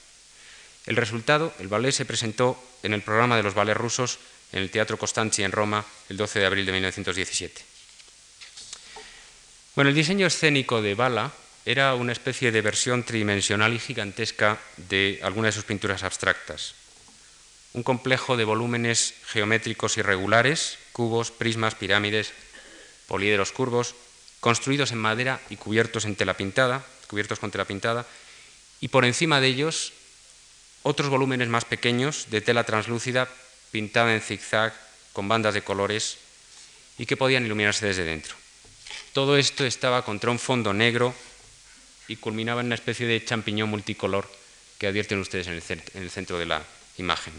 [0.87, 4.19] El resultado, el ballet se presentó en el programa de los ballets rusos
[4.53, 7.70] en el Teatro Costanzi en Roma el 12 de abril de 1917.
[9.81, 11.33] Bueno, el diseño escénico de Bala
[11.65, 16.75] era una especie de versión tridimensional y gigantesca de algunas de sus pinturas abstractas.
[17.73, 22.35] Un complejo de volúmenes geométricos irregulares, cubos, prismas, pirámides,
[23.09, 23.95] políderos curvos,
[24.41, 28.05] construidos en madera y cubiertos en tela pintada, cubiertos con tela pintada,
[28.83, 29.95] y por encima de ellos
[30.83, 33.31] otros volúmenes más pequeños de tela translúcida
[33.71, 34.75] pintada en zigzag
[35.15, 36.19] con bandas de colores
[36.99, 38.37] y que podían iluminarse desde dentro.
[39.13, 41.15] Todo esto estaba contra un fondo negro
[42.07, 44.31] y culminaba en una especie de champiñón multicolor
[44.79, 45.55] que advierten ustedes en
[46.03, 46.63] el, centro de la
[46.97, 47.35] imagen.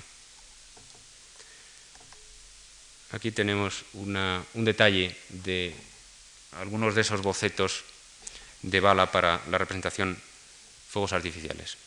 [3.12, 5.74] Aquí tenemos un detalle de
[6.60, 7.84] algunos de esos bocetos
[8.62, 10.18] de bala para la representación
[10.90, 11.78] fuegos artificiales.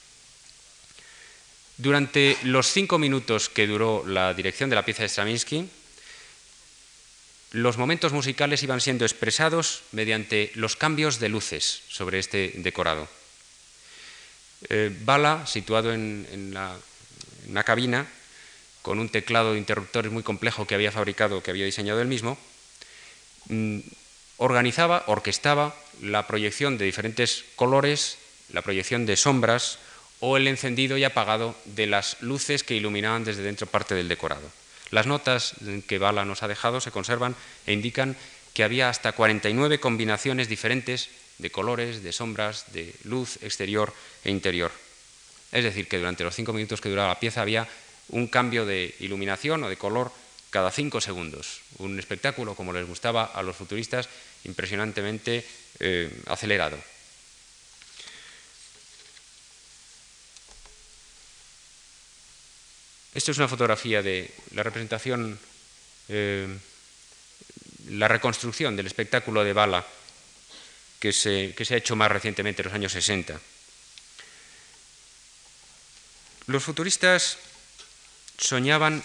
[1.77, 5.69] Durante los cinco minutos que duró la dirección de la pieza de Stravinsky,
[7.55, 13.07] los momentos musicales iban siendo expresados mediante los cambios de luces sobre este decorado.
[14.69, 16.77] Eh, Bala, situado en, la,
[17.47, 18.09] en, la, cabina,
[18.83, 22.37] con un teclado de interruptores muy complejo que había fabricado, que había diseñado él mismo,
[23.47, 23.79] mm,
[24.39, 28.19] organizaba, orquestaba la proyección de diferentes colores,
[28.53, 29.79] la proyección de sombras
[30.19, 34.51] o el encendido y apagado de las luces que iluminaban desde dentro parte del decorado.
[34.91, 35.55] Las notas
[35.87, 37.35] que Bala nos ha dejado se conservan
[37.67, 38.17] e indican
[38.53, 43.93] que había hasta 49 combinaciones diferentes de colores, de sombras, de luz exterior
[44.23, 44.71] e interior.
[45.51, 47.67] Es decir, que durante los cinco minutos que duraba la pieza había
[48.09, 50.13] un cambio de iluminación o de color
[50.51, 51.63] cada cinco segundos.
[51.79, 54.09] Un espectáculo, como les gustaba a los futuristas,
[54.45, 55.45] impresionantemente
[55.81, 56.79] eh, acelerado.
[63.15, 65.39] Esto es una fotografía de la representación,
[66.09, 66.49] eh,
[67.91, 69.87] la reconstrucción del espectáculo de bala
[70.99, 73.41] que se, que se ha hecho más recientemente, en los años 60.
[76.47, 77.39] Los futuristas
[78.37, 79.03] soñaban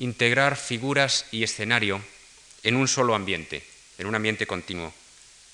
[0.00, 2.02] integrar figuras y escenario
[2.64, 3.64] en un solo ambiente,
[3.98, 4.92] en un ambiente continuo.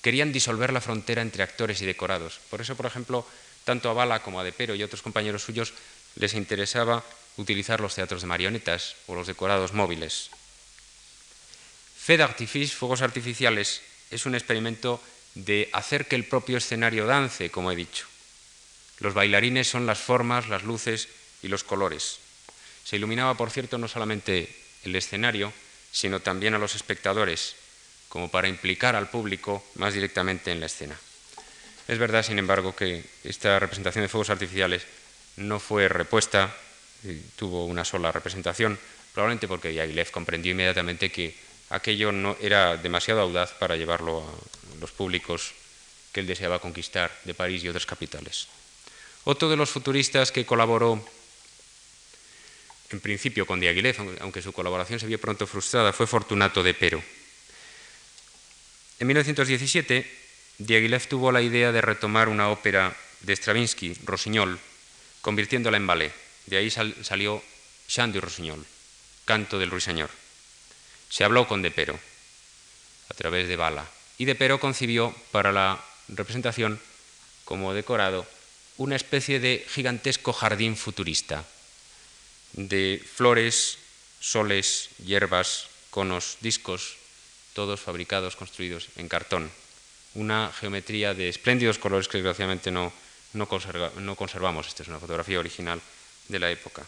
[0.01, 2.39] Querían disolver la frontera entre actores y decorados.
[2.49, 3.27] Por eso, por ejemplo,
[3.65, 5.73] tanto a Bala como a De Pero y otros compañeros suyos
[6.15, 7.03] les interesaba
[7.41, 10.29] utilizar los teatros de marionetas o los decorados móviles.
[11.97, 15.01] Fe d'artifice, fuegos artificiales, es un experimento
[15.35, 18.07] de hacer que el propio escenario dance, como he dicho.
[18.99, 21.07] Los bailarines son las formas, las luces
[21.41, 22.19] y los colores.
[22.83, 25.53] Se iluminaba, por cierto, no solamente el escenario,
[25.91, 27.55] sino también a los espectadores,
[28.09, 30.97] como para implicar al público más directamente en la escena.
[31.87, 34.83] Es verdad, sin embargo, que esta representación de fuegos artificiales
[35.37, 36.55] no fue repuesta,
[37.35, 38.77] tuvo una sola representación,
[39.13, 41.35] probablemente porque Yagilev comprendió inmediatamente que
[41.69, 45.53] aquello no era demasiado audaz para llevarlo a los públicos
[46.11, 48.47] que él deseaba conquistar de París y otras capitales.
[49.23, 51.03] Otro de los futuristas que colaboró
[52.91, 57.01] en principio con Diaghilev, aunque su colaboración se vio pronto frustrada, fue Fortunato de Pero.
[58.99, 60.05] En 1917,
[60.57, 64.59] Diaghilev tuvo la idea de retomar una ópera de Stravinsky, Rossignol,
[65.21, 66.13] convirtiéndola en ballet.
[66.45, 67.43] De ahí salió
[67.87, 68.65] Chant du Rossignol,
[69.25, 70.09] canto del ruiseñor.
[71.09, 71.99] Se habló con De Pero
[73.09, 73.85] a través de Bala
[74.17, 76.79] y De Pero concibió para la representación
[77.43, 78.25] como decorado
[78.77, 81.45] una especie de gigantesco jardín futurista
[82.53, 83.77] de flores,
[84.19, 86.95] soles, hierbas, conos, discos,
[87.53, 89.51] todos fabricados, construidos en cartón.
[90.13, 92.91] Una geometría de espléndidos colores que desgraciadamente no,
[93.33, 93.47] no,
[93.97, 94.67] no conservamos.
[94.67, 95.81] Esta es una fotografía original
[96.31, 96.87] de la época.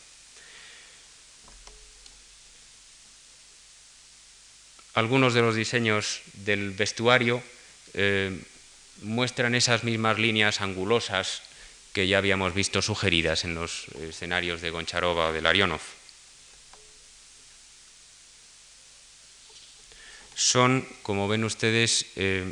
[4.96, 7.42] Algunos de los diseños del vestuario
[7.94, 8.32] eh,
[9.02, 11.42] muestran esas mismas líneas angulosas
[11.94, 15.82] que ya habíamos visto sugeridas en los escenarios de Goncharova o de Larionov.
[20.36, 22.44] Son, como ven ustedes, eh,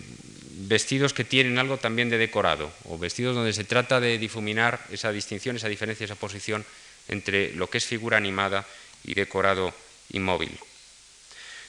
[0.70, 5.12] vestidos que tienen algo también de decorado, o vestidos donde se trata de difuminar esa
[5.12, 6.66] distinción, esa diferencia, esa posición
[7.12, 8.66] entre lo que es figura animada
[9.04, 9.74] y decorado
[10.12, 10.58] inmóvil.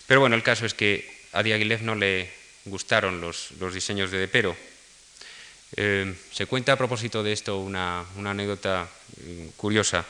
[0.06, 2.30] Pero bueno, el caso es que a Diaghilev no le
[2.64, 4.56] gustaron los, diseños de Depero,
[5.76, 8.88] eh, se cuenta a propósito de esto una, anécdota
[9.20, 10.04] eh, curiosa.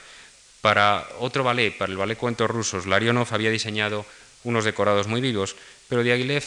[0.60, 4.06] Para otro ballet, para el ballet Cuentos Rusos, Larionov había diseñado
[4.44, 5.56] unos decorados muy vivos,
[5.88, 6.44] pero Diaghilev,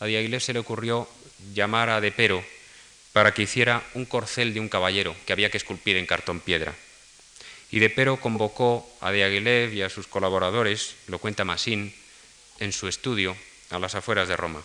[0.00, 1.08] a Diaghilev se le ocurrió
[1.54, 2.44] llamar a Depero
[3.12, 6.74] para que hiciera un corcel de un caballero que había que esculpir en cartón piedra.
[7.70, 11.94] Y Depero convocó a Diaghilev y a sus colaboradores, lo cuenta Massin,
[12.60, 13.36] en su estudio
[13.70, 14.62] a las afueras de Roma.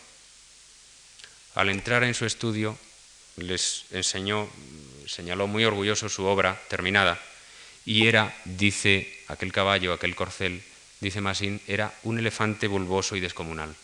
[1.55, 2.77] Al entrar en su estudio,
[3.37, 4.49] les enseñó,
[5.05, 7.21] señaló muy orgulloso su obra terminada,
[7.85, 10.63] y era, dice aquel caballo, aquel corcel,
[11.01, 13.75] dice Massin, era un elefante bulboso y descomunal.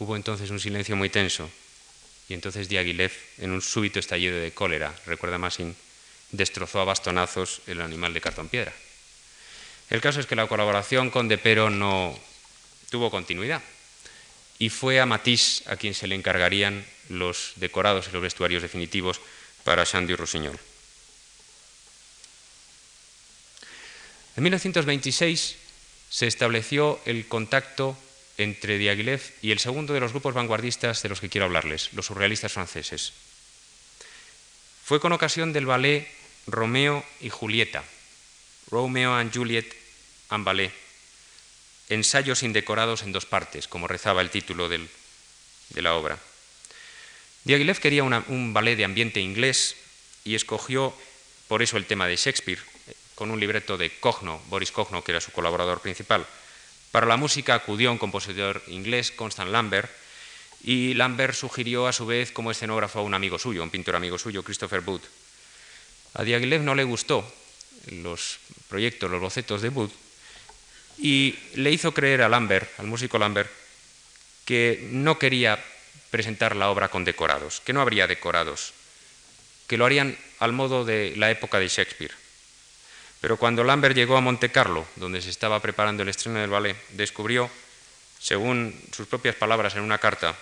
[0.00, 1.48] Hubo entonces un silencio muy tenso,
[2.28, 5.76] y entonces Diaghilev, en un súbito estallido de cólera, recuerda Massin,
[6.36, 8.72] destrozó a bastonazos el animal de cartón piedra.
[9.90, 12.18] El caso es que la colaboración con Depero no
[12.90, 13.62] tuvo continuidad.
[14.56, 19.20] y fue a Matisse a quien se le encargarían los decorados y los vestuarios definitivos
[19.64, 20.58] para Chandy Rossignol.
[24.36, 25.56] En 1926
[26.08, 27.98] se estableció el contacto
[28.38, 32.06] entre Diaghilev y el segundo de los grupos vanguardistas de los que quiero hablarles, los
[32.06, 33.12] surrealistas franceses.
[34.84, 36.06] Fue con ocasión del ballet
[36.46, 37.84] Romeo y Julieta,
[38.70, 39.66] Romeo and Juliet
[40.28, 40.72] and Ballet,
[41.88, 44.88] ensayos indecorados en dos partes, como rezaba el título de
[45.76, 46.18] la obra.
[47.44, 49.76] Diaghilev quería un ballet de ambiente inglés
[50.24, 50.94] y escogió
[51.48, 52.60] por eso el tema de Shakespeare,
[53.14, 56.26] con un libreto de Cogno, Boris Cogno, que era su colaborador principal.
[56.90, 59.90] Para la música acudió un compositor inglés, Constant Lambert,
[60.62, 64.16] y Lambert sugirió a su vez como escenógrafo a un amigo suyo, un pintor amigo
[64.16, 65.02] suyo, Christopher Wood.
[66.14, 67.26] A Diaghilev no le gustó
[67.86, 68.38] los
[68.68, 69.90] proyectos, los bocetos de Wood,
[70.98, 73.50] y le hizo creer a Lambert, al músico Lambert,
[74.44, 75.62] que no quería
[76.10, 78.72] presentar la obra con decorados, que no habría decorados,
[79.66, 82.14] que lo harían al modo de la época de Shakespeare.
[83.20, 86.76] Pero cuando Lambert llegó a Monte Carlo, donde se estaba preparando el estreno del ballet,
[86.90, 87.50] descubrió,
[88.20, 90.36] según sus propias palabras en una carta,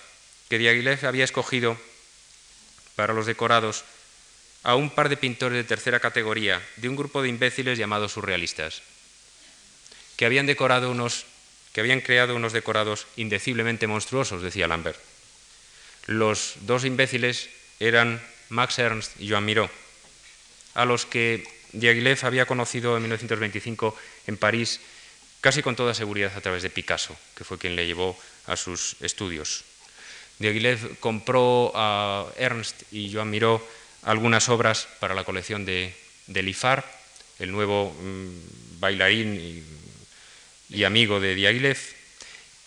[0.50, 1.78] que Diaghilev había escogido
[2.96, 3.84] para los decorados
[4.62, 8.82] a un par de pintores de tercera categoría de un grupo de imbéciles llamados surrealistas,
[10.16, 14.98] que habían creado unos decorados indeciblemente monstruosos, decía Lambert.
[16.06, 17.48] Los dos imbéciles
[17.80, 19.70] eran Max Ernst y Joan Miró,
[20.74, 23.96] a los que Diaghilev había conocido en 1925
[24.26, 24.80] en París
[25.40, 28.96] casi con toda seguridad a través de Picasso, que fue quien le llevó a sus
[29.00, 29.64] estudios.
[30.38, 33.66] Diaghilev compró a Ernst y Joan Miró
[34.02, 35.94] algunas obras para la colección de,
[36.26, 36.84] de Lifar,
[37.38, 39.64] el nuevo mm, bailarín
[40.68, 41.78] y, amigo de Diaghilev,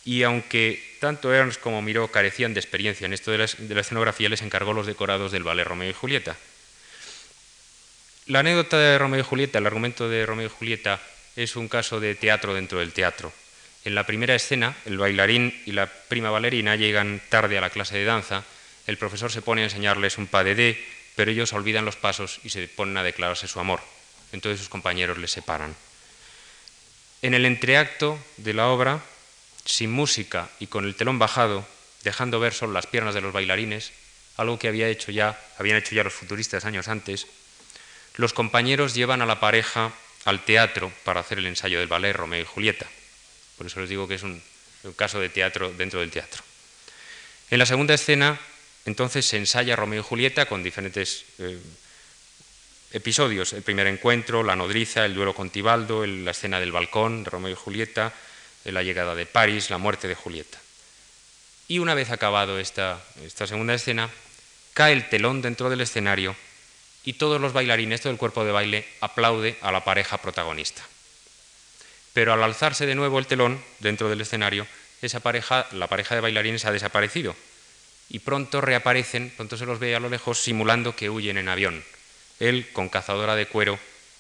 [0.06, 3.82] y aunque tanto Ernst como Miró carecían de experiencia en esto de la, de la
[3.82, 6.38] escenografía, les encargó los decorados del ballet Romeo y Julieta.
[8.28, 11.02] La anécdota de Romeo y Julieta, el argumento de Romeo y Julieta,
[11.36, 13.34] es un caso de teatro dentro del teatro.
[13.84, 17.98] En la primera escena, el bailarín y la prima bailarina llegan tarde a la clase
[17.98, 18.44] de danza,
[18.88, 20.86] el profesor se pone a enseñarles un pas de dé,
[21.16, 23.82] pero ellos olvidan los pasos y se ponen a declararse su amor.
[24.32, 25.76] Entonces sus compañeros les separan.
[27.22, 29.02] En el entreacto de la obra,
[29.66, 31.66] sin música y con el telón bajado,
[32.04, 33.92] dejando ver solo las piernas de los bailarines,
[34.38, 37.28] algo que había hecho ya, habían hecho ya los futuristas años antes,
[38.16, 39.92] los compañeros llevan a la pareja
[40.26, 42.86] al teatro para hacer el ensayo del ballet Romeo y Julieta.
[43.58, 44.42] Por eso les digo que es un,
[44.96, 46.44] caso de teatro dentro del teatro.
[47.50, 48.40] En la segunda escena,
[48.86, 51.58] entonces, se ensaya Romeo y Julieta con diferentes eh,
[52.92, 53.54] episodios.
[53.54, 57.56] El primer encuentro, la nodriza, el duelo con Tibaldo, la escena del balcón, Romeo y
[57.56, 58.14] Julieta,
[58.64, 60.60] eh, la llegada de París, la muerte de Julieta.
[61.68, 63.02] Y una vez acabado esta
[63.48, 64.10] segunda escena,
[64.76, 66.36] cae el telón dentro del escenario
[67.04, 70.84] y todos los bailarines, todo el cuerpo de baile aplaude a la pareja protagonista.
[72.14, 74.68] Pero al alzarse de nuevo el telón dentro del escenario,
[75.02, 77.36] la pareja de bailarines ha desaparecido
[78.10, 81.84] y pronto reaparecen, pronto se los ve a lo lejos simulando que huyen en avión,
[82.40, 83.80] él con cazadora de cuero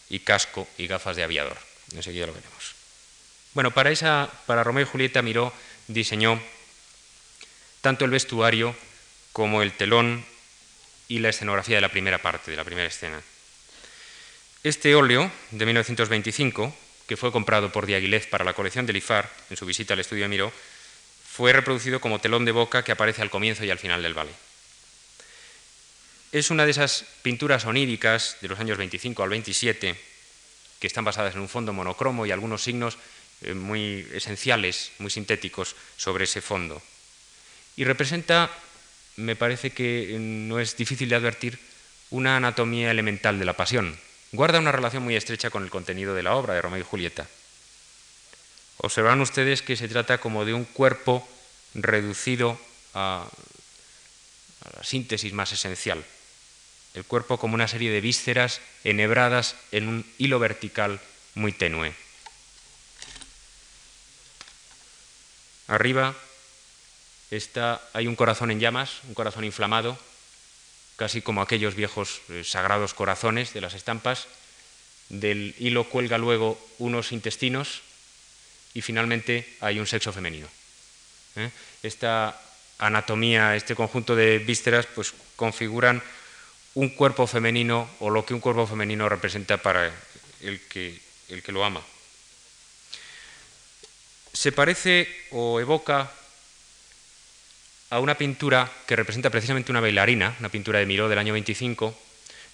[0.09, 1.57] y casco y gafas de aviador.
[1.93, 2.75] Enseguida lo veremos.
[3.53, 5.53] Bueno, para, esa, para Romeo y Julieta Miró
[5.87, 6.41] diseñó
[7.81, 8.75] tanto el vestuario
[9.31, 10.25] como el telón
[11.07, 13.21] y la escenografía de la primera parte, de la primera escena.
[14.63, 16.75] Este óleo de 1925,
[17.07, 20.23] que fue comprado por Diaghilev para la colección de Lifar en su visita al estudio
[20.23, 20.51] de Miró,
[21.35, 24.35] fue reproducido como telón de boca que aparece al comienzo y al final del ballet.
[26.31, 29.99] Es una de esas pinturas oníricas de los años 25 al 27
[30.79, 32.97] que están basadas en un fondo monocromo y algunos signos
[33.41, 36.81] eh, muy esenciales, muy sintéticos sobre ese fondo.
[37.75, 38.49] Y representa
[39.17, 41.59] me parece que no es difícil de advertir
[42.11, 43.97] una anatomía elemental de la pasión.
[44.31, 47.27] Guarda una relación muy estrecha con el contenido de la obra de Romeo y Julieta.
[48.77, 51.27] Observarán ustedes que se trata como de un cuerpo
[51.73, 52.59] reducido
[52.93, 53.27] a,
[54.75, 56.03] la síntesis más esencial.
[56.93, 60.99] El cuerpo como una serie de vísceras enhebradas en un hilo vertical
[61.35, 61.93] muy tenue.
[65.67, 66.15] Arriba
[67.93, 69.97] hay un corazón en llamas, un corazón inflamado,
[70.95, 74.27] casi como aquellos viejos eh, sagrados corazones de las estampas.
[75.09, 77.81] Del hilo cuelga luego unos intestinos
[78.75, 80.47] y finalmente hay un sexo femenino.
[81.37, 81.49] ¿eh?
[81.81, 82.39] Esta
[82.77, 86.03] anatomía, este conjunto de vísceras, pues configuran
[86.75, 89.91] un cuerpo femenino o lo que un cuerpo femenino representa para
[90.41, 90.99] el que,
[91.29, 91.81] el que lo ama.
[94.33, 96.11] Se parece o evoca
[97.89, 101.97] a una pintura que representa precisamente una bailarina, una pintura de Miró del año 25,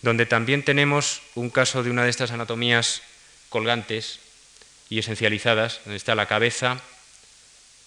[0.04, 3.02] donde también tenemos un caso de una de estas anatomías
[3.50, 4.20] colgantes
[4.92, 6.78] y esencializadas, donde está la cabeza,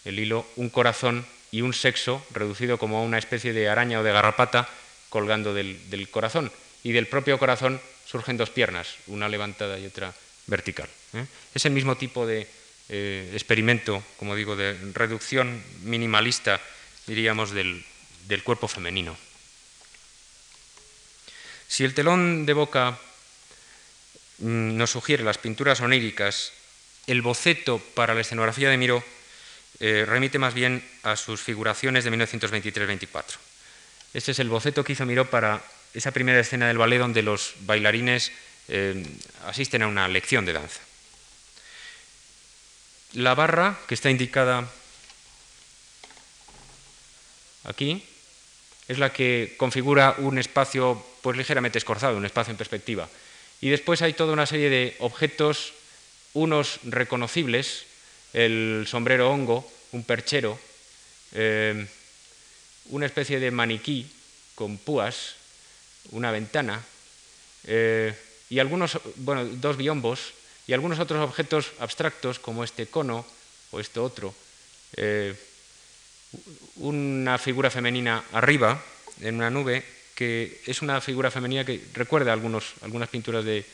[0.06, 4.02] el hilo, un corazón y un sexo reducido como a una especie de araña o
[4.02, 4.66] de garrapata
[5.10, 6.50] colgando del, corazón.
[6.82, 10.14] Y del propio corazón surgen dos piernas, una levantada y otra
[10.46, 10.88] vertical.
[11.12, 11.26] ¿eh?
[11.54, 12.48] Es el mismo tipo de
[12.88, 16.58] eh, experimento, como digo, de reducción minimalista,
[17.06, 17.84] diríamos, del,
[18.28, 19.14] del cuerpo femenino.
[21.68, 22.98] Si el telón de boca
[24.38, 26.52] mm, nos sugiere las pinturas oníricas,
[27.06, 29.04] el boceto para la escenografía de Miró
[29.80, 33.24] eh, remite más bien a sus figuraciones de 1923-24.
[34.14, 37.54] Este es el boceto que hizo Miró para esa primera escena del ballet donde los
[37.60, 38.32] bailarines
[38.68, 39.04] eh,
[39.46, 40.80] asisten a una lección de danza.
[43.14, 44.68] La barra que está indicada
[47.64, 48.02] aquí
[48.88, 53.08] es la que configura un espacio pues ligeramente escorzado, un espacio en perspectiva.
[53.60, 55.72] Y después hay toda una serie de objetos,
[56.34, 57.86] unos reconocibles,
[58.32, 60.58] el sombrero hongo, un perchero,
[61.32, 61.86] eh,
[62.90, 64.10] una especie de maniquí
[64.54, 65.36] con púas,
[66.10, 66.82] una ventana,
[67.66, 68.14] eh,
[68.50, 70.34] y algunos, bueno, dos biombos,
[70.66, 73.24] y algunos otros objetos abstractos como este cono
[73.70, 74.34] o este otro.
[74.96, 75.34] Eh,
[76.76, 78.82] una figura femenina arriba,
[79.20, 83.64] en una nube, que es una figura femenina que recuerda algunos, algunas pinturas de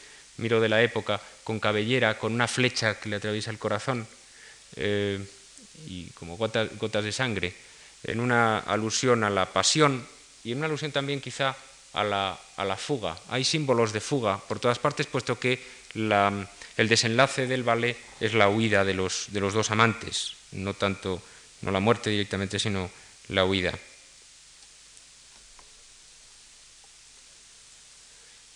[0.40, 4.06] Miro de la época, con cabellera, con una flecha que le atraviesa el corazón
[4.76, 5.24] eh,
[5.86, 7.54] y como gotas, de sangre,
[8.04, 10.06] en una alusión a la pasión
[10.44, 11.54] y en una alusión también quizá
[11.92, 13.16] a la, a la fuga.
[13.28, 15.60] Hay símbolos de fuga por todas partes, puesto que
[15.94, 21.20] el desenlace del ballet es la huida de los, de los dos amantes, no tanto
[21.62, 22.90] no la muerte directamente, sino
[23.28, 23.72] la huida.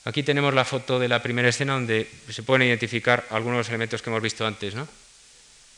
[0.04, 3.68] Aquí tenemos la foto de la primera escena donde se pueden identificar algunos de los
[3.68, 4.74] elementos que hemos visto antes.
[4.74, 4.86] ¿no?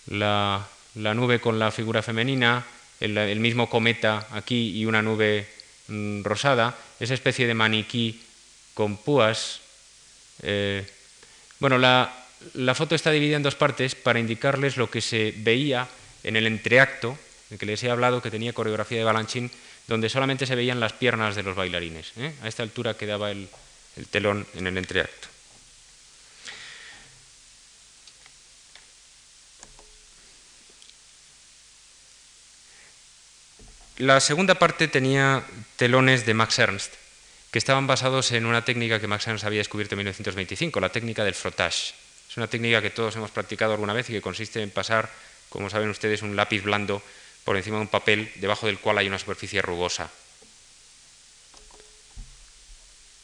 [0.09, 2.65] La, nube con la figura femenina,
[2.99, 5.47] el, mismo cometa aquí y una nube
[5.87, 8.21] mm, rosada, esa especie de maniquí
[8.75, 9.61] con púas.
[10.43, 10.85] Eh,
[11.61, 12.13] bueno, la,
[12.75, 15.87] foto está dividida en dos partes para indicarles lo que se veía
[16.25, 17.17] en el entreacto,
[17.51, 19.53] el que les he hablado, que tenía coreografía de Balanchín,
[19.87, 22.11] donde solamente se veían las piernas de los bailarines.
[22.17, 22.35] ¿eh?
[22.43, 23.49] A esta altura quedaba el,
[23.97, 25.29] el telón en el entreacto.
[33.99, 35.43] La segunda parte tenía
[35.77, 36.93] telones de Max Ernst,
[37.51, 41.25] que estaban basados en una técnica que Max Ernst había descubierto en 1925, la técnica
[41.25, 41.95] del frottage.
[42.29, 45.11] Es una técnica que todos hemos practicado alguna vez y que consiste en pasar
[45.49, 47.03] como saben ustedes, un lápiz blando
[47.45, 50.11] por encima de un papel debajo del cual hay una superficie rugosa.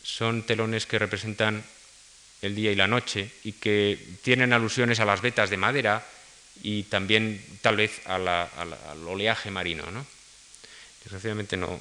[0.03, 1.65] Son telones que representan
[2.43, 6.05] el día y la noche y que tienen alusiones a las vetas de madera
[6.63, 9.91] y también tal vez al oleaje marino.
[9.91, 10.05] ¿no?
[11.05, 11.79] Desgraciadamente no,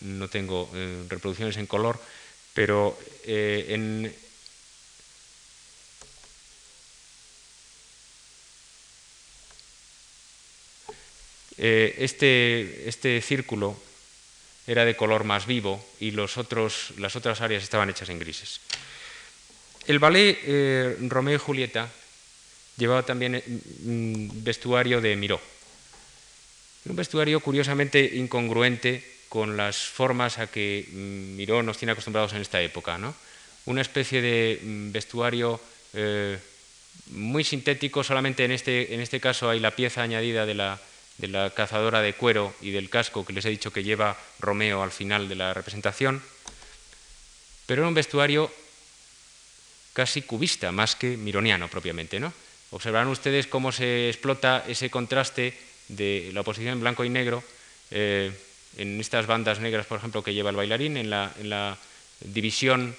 [0.00, 2.00] no tengo eh, reproducciones en color,
[2.54, 4.14] pero eh, en,
[11.60, 13.76] Eh, este, este, círculo
[14.68, 18.60] era de color más vivo y los otros, las otras áreas estaban hechas en grises.
[19.86, 21.88] El ballet eh, Romeo y Julieta
[22.76, 25.40] llevaba también eh, mm, vestuario de Miró.
[26.84, 32.42] Un vestuario curiosamente incongruente con las formas a que mm, Miró nos tiene acostumbrados en
[32.42, 32.98] esta época.
[32.98, 33.14] ¿no?
[33.64, 35.60] Una especie de mm, vestuario
[37.10, 40.78] muy sintético, solamente en este, en este caso hay la pieza añadida de la,
[41.18, 44.82] de la cazadora de cuero y del casco que les he dicho que lleva Romeo
[44.82, 46.22] al final de la representación,
[47.66, 48.50] pero era un vestuario
[49.92, 52.20] casi cubista, más que mironiano propiamente.
[52.20, 52.32] ¿no?
[52.70, 55.58] Observarán ustedes cómo se explota ese contraste
[55.88, 57.42] de la oposición en blanco y negro
[57.90, 58.30] eh,
[58.76, 61.76] en estas bandas negras, por ejemplo, que lleva el bailarín, en la, en la
[62.20, 62.94] división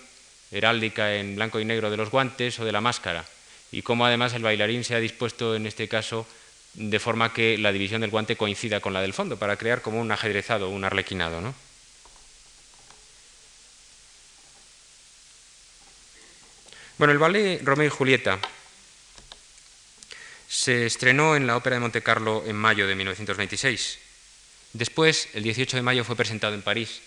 [0.51, 3.23] heráldica en blanco y negro de los guantes o de la máscara,
[3.71, 6.27] y cómo además el bailarín se ha dispuesto en este caso
[6.73, 9.99] de forma que la división del guante coincida con la del fondo, para crear como
[9.99, 11.41] un ajedrezado, un arlequinado.
[11.41, 11.53] ¿no?
[16.97, 18.39] Bueno, el ballet Romeo y Julieta
[20.49, 23.99] se estrenó en la Ópera de Monte Carlo en mayo de 1926.
[24.73, 27.01] Después, el 18 de mayo, fue presentado en París,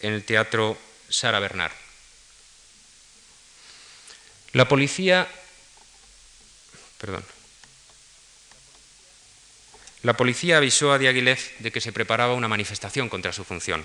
[0.00, 1.72] en el Teatro Sara Bernard.
[4.52, 5.28] La policía,
[6.98, 7.24] perdón,
[10.06, 13.84] La policía avisó a Diaghilev de que se preparaba una manifestación contra su función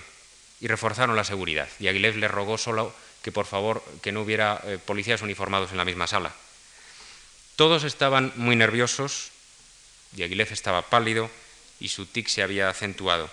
[0.60, 1.68] y reforzaron la seguridad.
[1.80, 2.94] Diaghilev le rogó solo
[3.24, 6.32] que por favor que no hubiera eh, policías uniformados en la misma sala.
[7.56, 9.32] Todos estaban muy nerviosos,
[10.12, 11.28] Diaghilev estaba pálido
[11.80, 13.28] y su tic se había acentuado.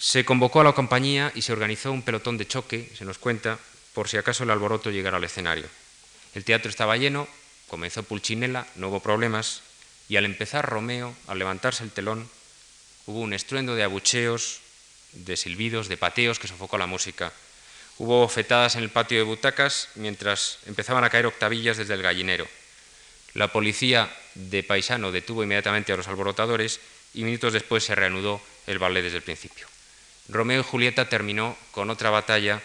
[0.00, 3.56] Se convocó a la compañía y se organizó un pelotón de choque, se nos cuenta,
[3.94, 5.68] por si acaso el alboroto llegara al escenario.
[6.34, 7.28] El teatro estaba lleno,
[7.70, 9.62] comenzó Pulcinella, no hubo problemas,
[10.08, 12.28] y al empezar Romeo, al levantarse el telón,
[13.06, 14.58] hubo un estruendo de abucheos,
[15.12, 17.32] de silbidos, de pateos que sofocó la música.
[17.98, 22.48] Hubo fetadas en el patio de butacas mientras empezaban a caer octavillas desde el gallinero.
[23.34, 26.80] La policía de paisano detuvo inmediatamente a los alborotadores
[27.14, 29.68] y minutos después se reanudó el ballet desde el principio.
[30.28, 32.60] Romeo y Julieta terminó con otra batalla,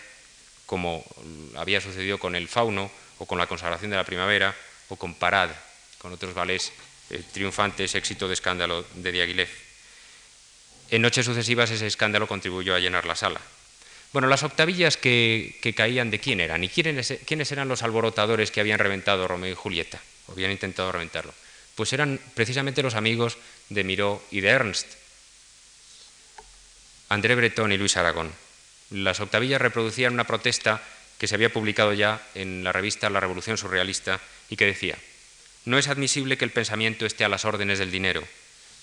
[0.66, 1.06] como
[1.56, 2.90] había sucedido con el Fauno
[3.20, 4.56] o con la consagración de la primavera
[4.90, 5.50] o con Parad,
[5.98, 6.72] con otros ballets
[7.10, 9.50] eh, triunfantes, éxito de escándalo de Diaghilev.
[10.92, 13.42] En noches sucesivas ese escándalo contribuyó a llenar la sala.
[14.14, 18.62] Bueno, las octavillas que, caían de quién eran y quiénes, quiénes eran los alborotadores que
[18.62, 21.34] habían reventado Romeo y Julieta, o habían intentado reventarlo.
[21.76, 23.38] Pues eran precisamente los amigos
[23.70, 24.88] de Miró y de Ernst,
[27.10, 28.32] André Breton y Luis Aragón.
[28.90, 30.82] Las octavillas reproducían una protesta
[31.18, 34.98] que se había publicado ya en la revista La Revolución Surrealista y que decía,
[35.66, 38.24] no es admisible que el pensamiento esté a las órdenes del dinero.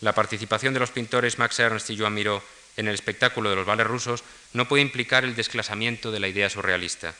[0.00, 2.42] La participación de los pintores Max Ernst y Joan Miró
[2.76, 6.50] en el espectáculo de los vales rusos no puede implicar el desclasamiento de la idea
[6.50, 7.14] surrealista,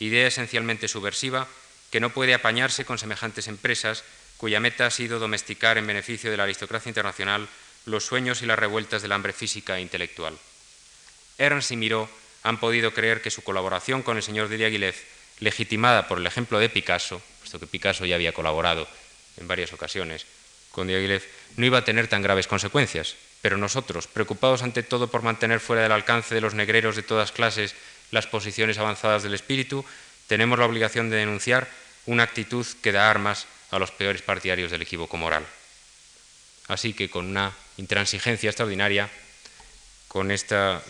[0.00, 1.46] idea esencialmente subversiva
[1.90, 4.02] que no puede apañarse con semejantes empresas
[4.36, 7.48] cuya meta ha sido domesticar en beneficio de la aristocracia internacional
[7.86, 10.36] los sueños y las revueltas del hambre física e intelectual.
[11.38, 12.08] Ernst y Miró
[12.42, 14.94] han podido creer que su colaboración con el señor de Diaghilev,
[15.40, 18.88] legitimada por el ejemplo de Picasso, puesto que Picasso ya había colaborado
[19.36, 20.24] en varias ocasiones
[20.72, 21.22] con Diaghilev,
[21.56, 23.16] no iba a tener tan graves consecuencias.
[23.42, 27.32] Pero nosotros, preocupados ante todo por mantener fuera del alcance de los negreros de todas
[27.32, 27.74] clases
[28.10, 29.84] las posiciones avanzadas del espíritu,
[30.26, 31.68] tenemos la obligación de denunciar
[32.06, 35.44] una actitud que da armas a los peores partidarios del equívoco moral.
[36.68, 39.10] Así que con una intransigencia extraordinaria,
[40.08, 40.82] con esta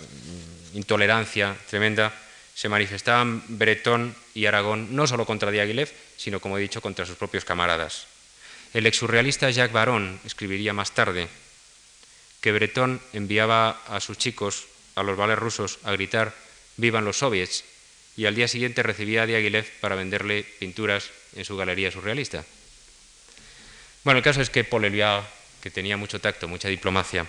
[0.73, 2.15] intolerancia tremenda,
[2.55, 7.17] se manifestaban Bretón y Aragón no solo contra Diaghilev, sino, como he dicho, contra sus
[7.17, 8.07] propios camaradas.
[8.73, 11.29] El exsurrealista Jacques Baron escribiría más tarde
[12.41, 16.35] que Bretón enviaba a sus chicos, a los vales rusos, a gritar
[16.77, 17.65] «Vivan los soviets»,
[18.17, 22.45] y al día siguiente recibía a Diaghilev para venderle pinturas en su galería surrealista.
[24.05, 25.25] Bueno, el caso es que Paul Eluard,
[25.63, 27.27] que tenía mucho tacto, mucha diplomacia,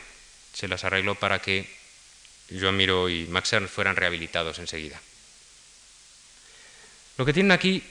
[0.53, 1.65] se las arregló para que
[2.51, 4.99] Joan y Max Ernst fueran rehabilitados enseguida.
[7.17, 7.81] Lo que tienen aquí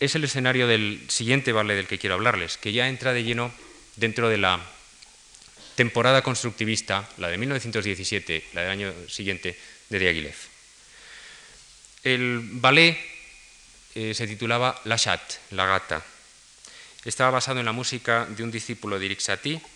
[0.00, 3.52] es el escenario del siguiente ballet del que quiero hablarles, que ya entra de lleno
[3.96, 4.58] dentro de la
[5.76, 9.58] temporada constructivista, la de 1917, la del año siguiente,
[9.90, 10.34] de Diaghilev.
[12.02, 12.96] El ballet
[13.94, 15.20] eh, se titulaba La Chat,
[15.50, 16.02] la gata.
[17.04, 19.20] Estaba basado en la música de un discípulo de Eric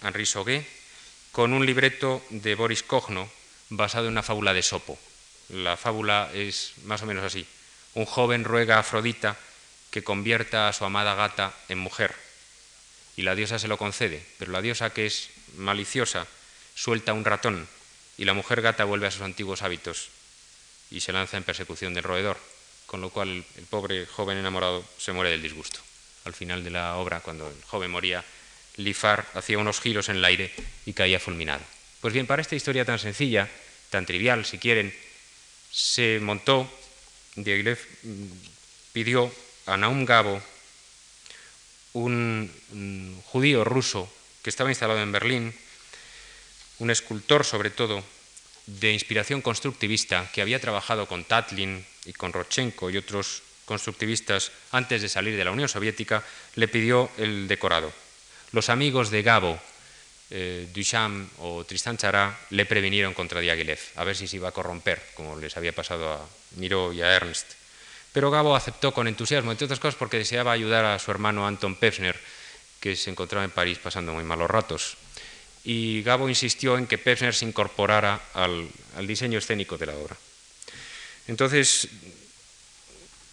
[0.02, 0.66] Henri Sauguet,
[1.32, 3.30] con un libreto de Boris Cogno,
[3.68, 4.98] basado en una fábula de Sopo.
[5.50, 7.46] La fábula es más o menos así.
[7.94, 9.36] Un joven ruega a Afrodita
[9.94, 12.12] que convierta a su amada gata en mujer.
[13.16, 16.26] Y la diosa se lo concede, pero la diosa que es maliciosa
[16.74, 17.68] suelta un ratón
[18.18, 20.08] y la mujer gata vuelve a sus antiguos hábitos
[20.90, 22.38] y se lanza en persecución del roedor,
[22.86, 25.78] con lo cual el, pobre joven enamorado se muere del disgusto.
[26.24, 28.24] Al final de la obra, cuando el joven moría,
[28.74, 30.52] Lifar hacía unos giros en el aire
[30.86, 31.62] y caía fulminado.
[32.00, 33.48] Pues bien, para esta historia tan sencilla,
[33.90, 34.92] tan trivial, si quieren,
[35.70, 36.68] se montó,
[37.36, 38.26] Diaghilev mm,
[38.92, 39.32] pidió
[39.66, 40.40] a Naum Gabo,
[41.94, 42.50] un,
[43.24, 44.10] judío ruso
[44.42, 45.54] que estaba instalado en Berlín,
[46.78, 48.04] un escultor sobre todo
[48.66, 55.00] de inspiración constructivista que había trabajado con Tatlin y con Rodchenko y otros constructivistas antes
[55.00, 56.22] de salir de la Unión Soviética,
[56.54, 57.92] le pidió el decorado.
[58.52, 59.58] Los amigos de Gabo,
[60.30, 64.52] eh, Duchamp o Tristan Chará, le previnieron contra Diaghilev, a ver si se iba a
[64.52, 67.63] corromper, como les había pasado a Miró y a Ernst.
[68.14, 71.74] Pero Gabo aceptó con entusiasmo, entre otras cosas porque deseaba ayudar a su hermano Anton
[71.74, 72.14] Pevsner,
[72.78, 74.96] que se encontraba en París pasando muy malos ratos.
[75.64, 78.70] Y Gabo insistió en que Pevsner se incorporara al,
[79.02, 80.16] diseño escénico de la obra.
[81.26, 81.88] Entonces,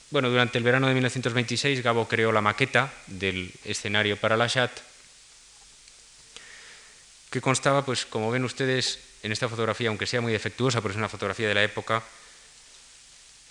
[0.09, 4.71] bueno, durante el verano de 1926 Gabo creó la maqueta del escenario para la Chat,
[7.29, 10.97] que constaba, pues como ven ustedes en esta fotografía, aunque sea muy defectuosa, pero es
[10.97, 12.01] una fotografía de la época,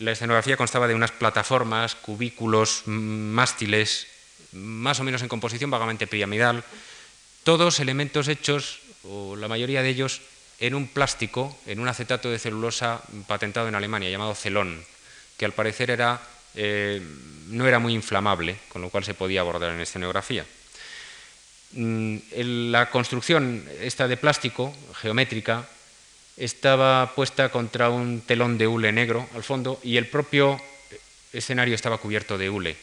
[0.00, 4.06] la escenografía constaba de unas plataformas, cubículos, mástiles,
[4.52, 6.64] más o menos en composición vagamente piramidal,
[7.44, 10.22] todos elementos hechos, o la mayoría de ellos,
[10.58, 14.82] en un plástico, en un acetato de celulosa patentado en Alemania, llamado celón,
[15.36, 16.20] que al parecer era,
[16.54, 17.02] eh,
[17.48, 20.46] no era muy inflamable, con lo cual se podía abordar en escenografía.
[21.72, 22.16] Mm,
[22.72, 25.68] la construcción esta de plástico, geométrica,
[26.40, 30.58] estaba puesta contra un telón de hule negro al fondo y el propio
[31.34, 32.76] escenario estaba cubierto de hule.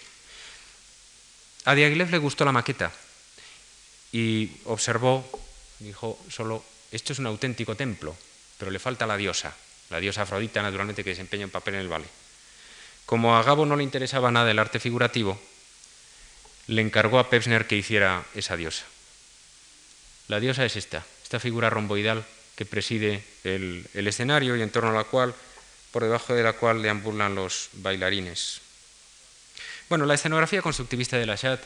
[1.66, 2.94] A Diaghilev le gustó la maqueta
[4.12, 5.26] y observó,
[5.80, 8.16] dijo, solo, esto es un auténtico templo,
[8.60, 9.56] pero le falta la diosa,
[9.90, 12.10] la diosa Afrodita, naturalmente, que desempeña un papel en el ballet.
[13.08, 15.42] Como a Gabo no le interesaba nada el arte figurativo,
[16.68, 18.86] le encargó a Pepsner que hiciera esa diosa.
[20.28, 22.24] La diosa es esta, esta figura romboidal
[22.58, 25.34] que preside el, el escenario y en torno a la cual,
[25.92, 28.62] por debajo de la cual deambulan los bailarines.
[29.90, 31.64] Bueno, la escenografía constructivista de la Chat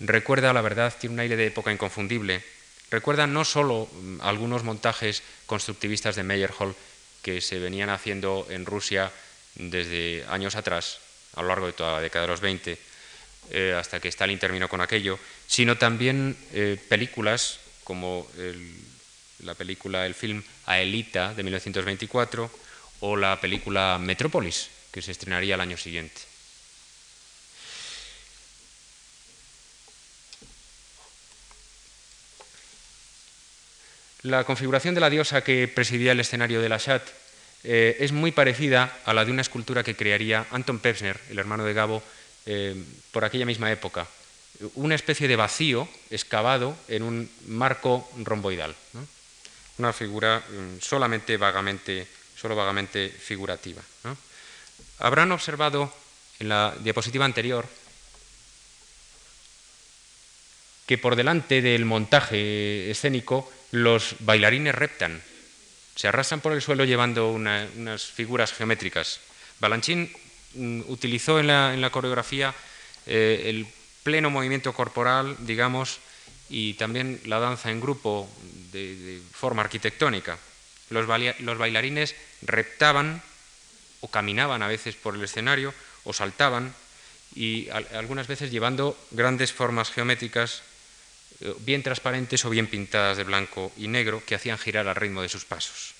[0.00, 2.42] recuerda, la verdad, tiene un aire de época inconfundible.
[2.90, 6.74] Recuerda no solo mm, algunos montajes constructivistas de Meyerhold
[7.22, 9.12] que se venían haciendo en Rusia
[9.54, 10.98] desde años atrás,
[11.36, 12.78] a lo largo de toda la década de los 20,
[13.50, 18.26] eh, hasta que Stalin terminó con aquello, sino también eh, películas como
[19.44, 22.50] la película, el film Aelita de 1924
[23.00, 26.20] o la película Metrópolis, que se estrenaría el año siguiente.
[34.22, 37.02] La configuración de la diosa que presidía el escenario de la Chat
[37.64, 41.64] eh, es muy parecida a la de una escultura que crearía Anton Pevsner, el hermano
[41.64, 42.02] de Gabo,
[42.44, 42.76] eh,
[43.12, 44.06] por aquella misma época.
[44.74, 48.74] Una especie de vacío excavado en un marco romboidal.
[49.80, 52.06] Una figura mm, solamente vagamente,
[52.36, 53.80] solo vagamente figurativa.
[54.98, 55.90] Habrán observado
[56.38, 57.66] en la diapositiva anterior
[60.84, 65.22] que por delante del montaje escénico los bailarines reptan,
[65.96, 69.20] se arrasan por el suelo llevando unas figuras geométricas.
[69.60, 70.12] Balanchín
[70.56, 72.54] mm, utilizó en la, coreografía
[73.06, 73.66] eh, el
[74.02, 76.00] pleno movimiento corporal, digamos,
[76.50, 78.28] y también la danza en grupo
[78.72, 80.36] de, forma arquitectónica.
[80.90, 83.22] Los, bailarines reptaban
[84.00, 85.72] o caminaban a veces por el escenario
[86.02, 86.74] o saltaban
[87.36, 90.62] y algunas veces llevando grandes formas geométricas
[91.40, 95.22] eh, bien transparentes o bien pintadas de blanco y negro que hacían girar al ritmo
[95.22, 95.94] de sus pasos.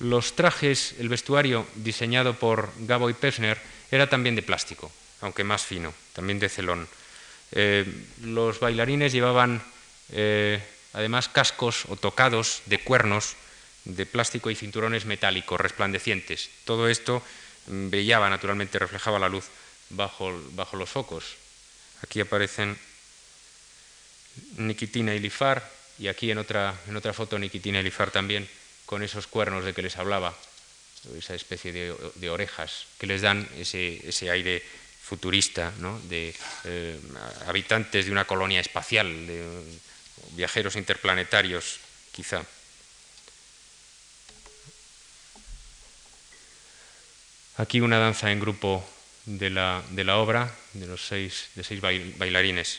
[0.00, 4.90] Los trajes, el vestuario diseñado por Gabo y Pesner era también de plástico,
[5.20, 6.88] aunque más fino, también de celón.
[7.52, 7.84] Eh,
[8.22, 9.62] los bailarines llevaban
[10.10, 10.60] eh,
[10.94, 13.36] además cascos o tocados de cuernos
[13.84, 16.48] de plástico y cinturones metálicos resplandecientes.
[16.64, 17.22] Todo esto
[17.66, 19.44] brillaba naturalmente, reflejaba la luz
[19.90, 21.36] bajo, bajo los focos.
[22.02, 22.76] Aquí aparecen
[24.56, 25.68] Nikitina y Lifar,
[25.98, 28.48] y aquí en otra, en otra foto Nikitina y Lifar también,
[28.86, 30.34] con esos cuernos de que les hablaba,
[31.16, 34.62] esa especie de, orejas que les dan ese, aire
[35.02, 35.98] futurista, ¿no?
[36.08, 36.34] de
[36.64, 36.98] eh,
[37.46, 39.44] habitantes de una colonia espacial, de
[40.32, 41.80] viajeros interplanetarios,
[42.12, 42.44] quizá.
[47.56, 48.84] Aquí una danza en grupo
[49.26, 49.82] de la,
[50.16, 52.78] obra, de los seis, de bailarines.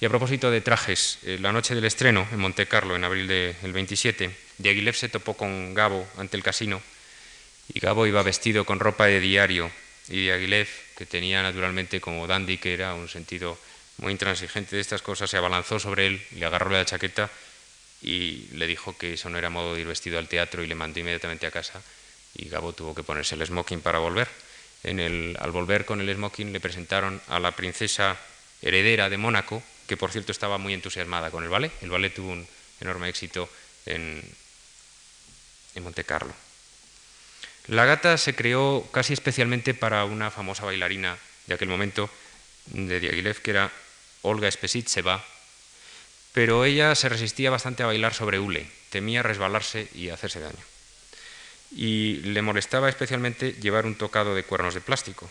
[0.00, 3.28] Y a propósito de trajes, eh, la noche del estreno en Monte Carlo, en abril
[3.28, 6.82] del 27, Diaghilev se topó con Gabo ante el casino
[7.74, 9.70] y Gabo iba vestido con ropa de diario
[10.08, 13.58] y Diaghilev, que tenía naturalmente como dandy, que era un sentido
[13.98, 17.30] muy intransigente de estas cosas, se abalanzó sobre él, le agarró la chaqueta
[18.02, 20.74] y le dijo que eso no era modo de ir vestido al teatro y le
[20.74, 21.82] mandó inmediatamente a casa
[22.34, 24.28] y Gabo tuvo que ponerse el smoking para volver.
[24.84, 28.18] Al volver con el smoking le presentaron a la princesa
[28.62, 31.72] heredera de Mónaco, que por cierto estaba muy entusiasmada con el ballet.
[31.82, 32.46] El ballet tuvo un
[32.80, 33.48] enorme éxito
[33.86, 34.22] en,
[35.74, 36.34] en Monte Carlo.
[37.68, 42.10] La gata se creó casi especialmente para una famosa bailarina de aquel momento,
[42.66, 43.70] de Diaghilev, que era
[44.22, 45.24] Olga Spesitseva,
[46.32, 50.72] pero ella se resistía bastante a bailar sobre hule, temía resbalarse y hacerse daño
[51.74, 55.30] y le molestaba especialmente llevar un tocado de cuernos de plástico.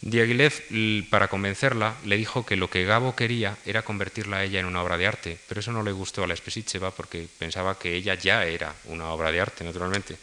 [0.00, 4.66] Diaghilev, para convencerla, le dijo que lo que Gabo quería era convertirla a ella en
[4.66, 7.94] una obra de arte, pero eso no le gustó a la Spesicheva porque pensaba que
[7.94, 10.16] ella ya era una obra de arte, naturalmente.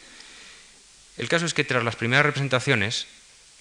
[1.20, 3.06] El caso es que tras las primeras representaciones,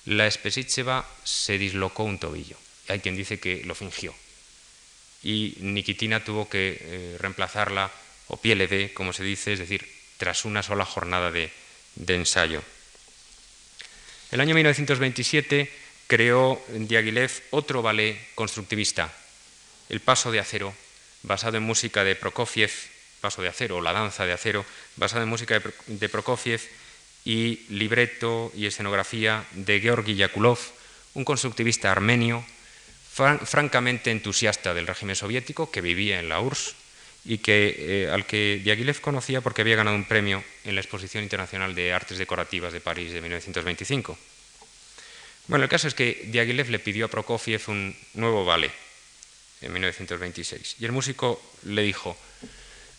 [0.04, 2.56] la Spesicheva se dislocó un tobillo.
[2.86, 4.14] Hay quien dice que lo fingió.
[5.24, 7.90] Y Nikitina tuvo que eh, reemplazarla,
[8.28, 11.50] o pieleve, como se dice, es decir, tras una sola jornada de,
[12.06, 12.62] ensayo.
[14.30, 15.72] El año 1927
[16.06, 19.12] creó Diaghilev otro ballet constructivista,
[19.88, 20.74] El Paso de Acero,
[21.24, 22.70] basado en música de Prokofiev,
[23.20, 26.60] Paso de Acero, o La Danza de Acero, basado en música de Prokofiev
[27.24, 30.58] y libreto y escenografía de Georgi Yakulov,
[31.14, 32.44] un constructivista armenio
[33.44, 36.74] francamente entusiasta del régimen soviético que vivía en la URSS
[37.24, 41.24] y que, eh, al que Diaghilev conocía porque había ganado un premio en la Exposición
[41.24, 44.16] Internacional de Artes Decorativas de París de 1925.
[45.48, 48.72] Bueno, el caso es que Diaghilev le pidió a Prokofiev un nuevo ballet
[49.60, 52.16] en 1926 y el músico le dijo,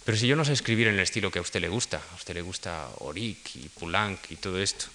[0.05, 2.15] pero si yo no sé escribir en el estilo que a usted le gusta, a
[2.15, 4.85] usted le gusta Orik y Poulenc y todo esto.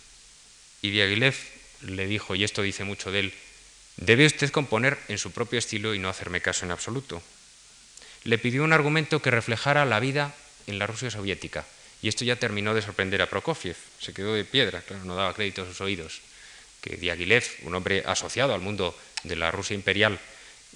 [0.82, 1.34] Y Diaghilev
[1.82, 3.34] le dijo, y esto dice mucho de él,
[3.96, 7.22] debe usted componer en su propio estilo y no hacerme caso en absoluto.
[8.24, 10.34] Le pidió un argumento que reflejara la vida
[10.66, 11.64] en la Rusia soviética.
[12.02, 13.76] Y esto ya terminó de sorprender a Prokofiev.
[13.98, 16.20] Se quedó de piedra, claro, no daba crédito a sus oídos.
[16.80, 20.18] Que Diaghilev, un hombre asociado al mundo de la Rusia imperial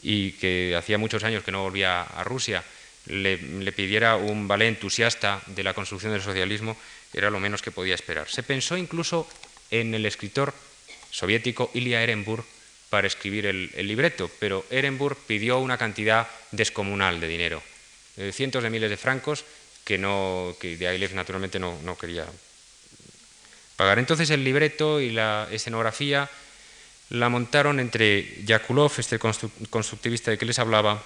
[0.03, 2.65] y que hacía muchos años que no volvía a Rusia,
[3.09, 6.77] le, pidiera un ballet entusiasta de la construcción del socialismo,
[7.13, 8.29] era lo menos que podía esperar.
[8.29, 9.27] Se pensó incluso
[9.71, 10.55] en el escritor
[11.11, 12.45] soviético Ilya Ehrenburg
[12.91, 17.63] para escribir el, libreto, pero Ehrenburg pidió una cantidad descomunal de dinero,
[18.17, 19.45] eh, cientos de miles de francos
[19.85, 20.77] que, no, que
[21.15, 22.27] naturalmente no, no quería
[23.77, 23.99] pagar.
[23.99, 26.29] Entonces el libreto y la escenografía
[27.11, 31.03] la montaron entre Yakulov, este constructivista de que les hablaba,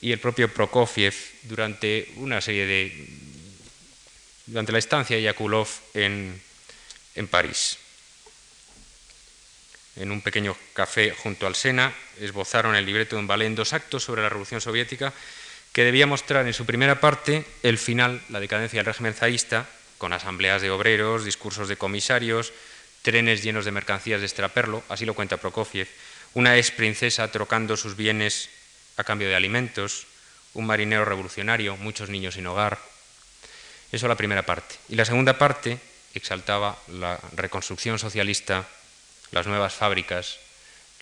[0.00, 3.08] y el propio Prokofiev durante una serie de.
[4.46, 6.40] durante la estancia de Yakulov en,
[7.14, 7.78] en París.
[9.96, 13.72] En un pequeño café junto al Sena esbozaron el libreto de un ballet en dos
[13.72, 15.12] actos sobre la Revolución Soviética
[15.72, 19.66] que debía mostrar en su primera parte el final, la decadencia del régimen zarista,
[19.98, 22.52] con asambleas de obreros, discursos de comisarios,
[23.02, 25.88] trenes llenos de mercancías de extraperlo, así lo cuenta Prokofiev,
[26.34, 28.48] una ex princesa trocando sus bienes
[28.98, 30.06] a cambio de alimentos,
[30.54, 32.78] un marinero revolucionario, muchos niños sin hogar.
[33.92, 34.74] Eso la primera parte.
[34.88, 35.78] Y la segunda parte
[36.14, 38.66] exaltaba la reconstrucción socialista,
[39.30, 40.38] las nuevas fábricas,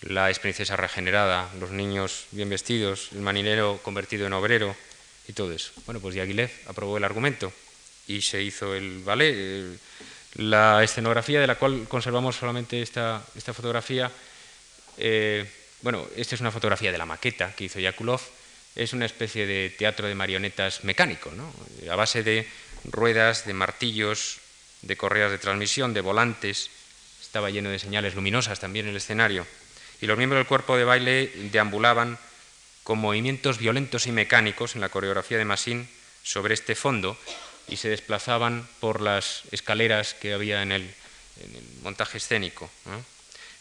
[0.03, 4.77] la ex princesa regenerada, los niños bien vestidos, el marinero convertido en obrero
[5.27, 5.73] y todo eso.
[5.87, 7.53] Bueno, pues Diaghilev aprobó el argumento
[8.07, 9.79] y se hizo el ballet.
[10.35, 14.13] La escenografía de la cual conservamos solamente esta, esta fotografía
[14.99, 15.49] eh,
[15.87, 18.21] bueno, esta es una fotografía de la maqueta que hizo Yakulov.
[18.75, 21.55] Es una especie de teatro de marionetas mecánico, ¿no?
[21.89, 22.45] a base de
[22.91, 24.39] ruedas, de martillos,
[24.83, 26.71] de correas de transmisión, de volantes.
[27.23, 29.47] Estaba lleno de señales luminosas también el escenario.
[30.01, 32.19] Y los miembros del cuerpo de baile deambulaban
[32.83, 35.89] con movimientos violentos y mecánicos en la coreografía de Massin
[36.25, 37.17] sobre este fondo
[37.69, 40.93] y se desplazaban por las escaleras que había en el,
[41.85, 42.69] montaje escénico.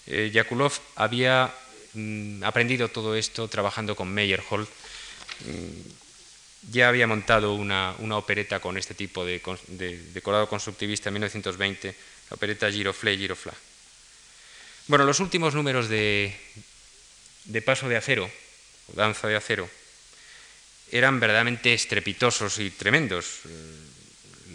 [0.07, 1.53] Eh, Yakulov había
[2.43, 4.67] aprendido todo esto trabajando con Meyerhold.
[5.45, 6.05] Mm,
[6.71, 9.41] ya había montado una, opereta con este tipo de,
[10.13, 11.95] decorado constructivista en 1920,
[12.29, 13.53] la opereta Giroflé Girofla.
[14.87, 16.35] Bueno, los últimos números de,
[17.65, 18.29] Paso de Acero,
[18.93, 19.69] Danza de Acero,
[20.91, 23.41] eran verdaderamente estrepitosos y tremendos.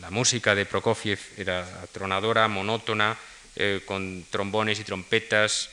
[0.00, 3.16] La música de Prokofiev era atronadora, monótona,
[3.56, 5.70] eh, con trombones y trompetas,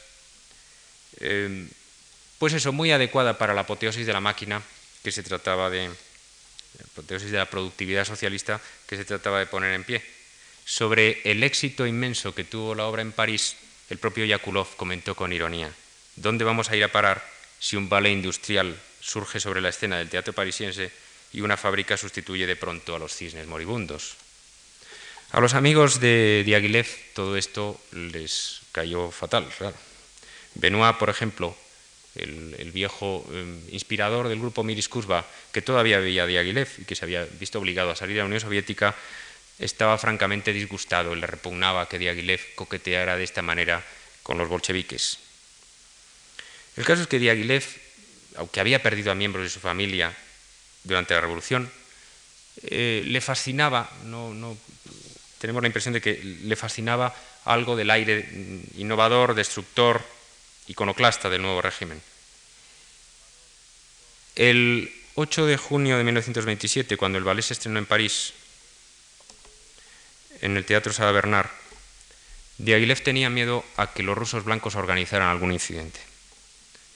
[2.38, 4.62] Pues eso, muy adecuada para la apoteosis de la máquina
[5.04, 9.74] que se trataba de, la apoteosis de la productividad socialista que se trataba de poner
[9.74, 10.04] en pie.
[10.66, 13.56] Sobre el éxito inmenso que tuvo la obra en París,
[13.90, 15.72] el propio Yakulov comentó con ironía,
[16.16, 17.24] ¿dónde vamos a ir a parar
[17.60, 20.92] si un ballet industrial surge sobre la escena del teatro parisiense
[21.34, 24.18] y una fábrica sustituye de pronto a los cisnes moribundos?
[25.32, 29.76] A los amigos de Diaghilev todo esto les cayó fatal, claro.
[30.60, 31.56] Benoit, por ejemplo,
[32.16, 36.96] el, viejo em, inspirador del grupo Miris Kuzba, que todavía veía a Diaghilev y que
[36.96, 38.96] se había visto obligado a salir de la Unión Soviética,
[39.60, 43.84] estaba francamente disgustado, le repugnaba que Diaghilev coqueteara de esta manera
[44.24, 45.20] con los bolcheviques.
[46.76, 47.66] El caso es que Diaghilev,
[48.36, 50.16] aunque había perdido a miembros de su familia
[50.84, 51.72] durante la revolución,
[52.64, 54.58] eh, le fascinaba, no,
[55.40, 58.30] tenemos la impresión de que le fascinaba algo del aire
[58.78, 60.02] innovador, destructor,
[60.68, 62.02] iconoclasta del nuevo régimen.
[64.36, 68.34] El 8 de junio de 1927, cuando el ballet se estrenó en París,
[70.42, 71.50] en el Teatro Sala Bernard,
[72.60, 76.00] Diaghilev tenía miedo a que los rusos blancos organizaran algún incidente.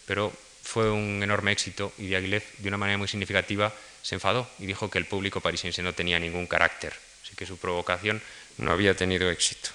[0.05, 0.32] Pero
[0.63, 4.89] fue un enorme éxito y Diaghilev, de una manera muy significativa, se enfadó y dijo
[4.89, 6.93] que el público parisiense no tenía ningún carácter,
[7.24, 8.22] así que su provocación
[8.57, 9.69] no había tenido éxito.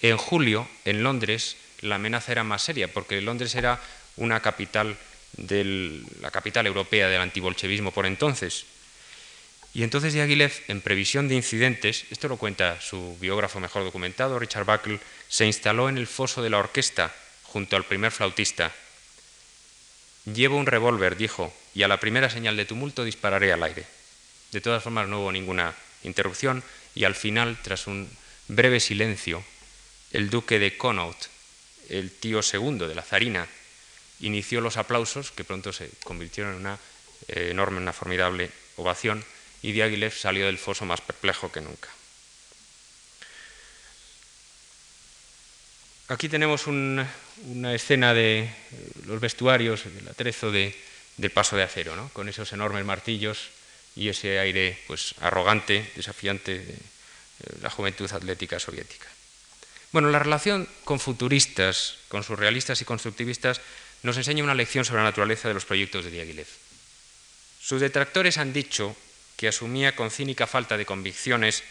[0.00, 3.80] En julio, en Londres, la amenaza era más seria, porque Londres era
[4.16, 4.96] una capital
[5.36, 8.64] de la capital europea del antibolchevismo por entonces.
[9.74, 14.64] Y entonces Diaghilev, en previsión de incidentes, esto lo cuenta su biógrafo mejor documentado, Richard
[14.64, 14.98] Buckle,
[15.28, 17.14] se instaló en el foso de la orquesta
[17.44, 18.72] junto al primer flautista.
[20.24, 23.86] Llevo un revólver, dijo, y a la primera señal de tumulto dispararé al aire.
[24.52, 26.64] De todas formas no hubo ninguna interrupción
[26.94, 28.10] y al final, tras un
[28.48, 29.44] breve silencio,
[30.12, 31.16] el duque de Connaught,
[31.88, 33.46] el tío segundo de la zarina,
[34.20, 36.78] inició los aplausos que pronto se convirtieron en una
[37.28, 39.24] eh, enorme, una formidable ovación
[39.62, 41.88] y Diaghilev salió del foso más perplejo que nunca.
[46.08, 47.06] Aquí tenemos una
[47.74, 48.48] escena de
[49.04, 50.74] los vestuarios, el atrezo de,
[51.18, 52.08] del paso de acero, ¿no?
[52.14, 53.50] con esos enormes martillos
[53.94, 56.78] y ese aire pues, arrogante, desafiante de
[57.60, 59.06] la juventud atlética soviética.
[59.92, 63.60] Bueno, la relación con futuristas, con surrealistas y constructivistas
[64.02, 66.46] nos enseña una lección sobre la naturaleza de los proyectos de Diaghilev.
[67.60, 68.94] Sus detractores han dicho
[69.36, 71.62] que asumía con cínica falta de convicciones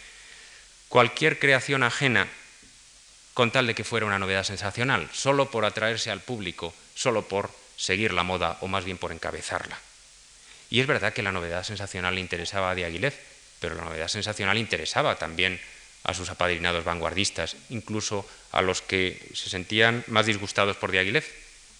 [0.90, 2.28] cualquier creación ajena
[3.34, 7.52] con tal de que fuera una novedad sensacional, solo por atraerse al público, solo por
[7.76, 9.78] seguir la moda o más bien por encabezarla.
[10.72, 13.14] Y es verdad que la novedad sensacional le interesaba a Diaghilev,
[13.60, 15.77] pero la novedad sensacional interesaba también a
[16.14, 21.26] sus apadrinados vanguardistas, incluso a los que se sentían más disgustados por Diaghilev,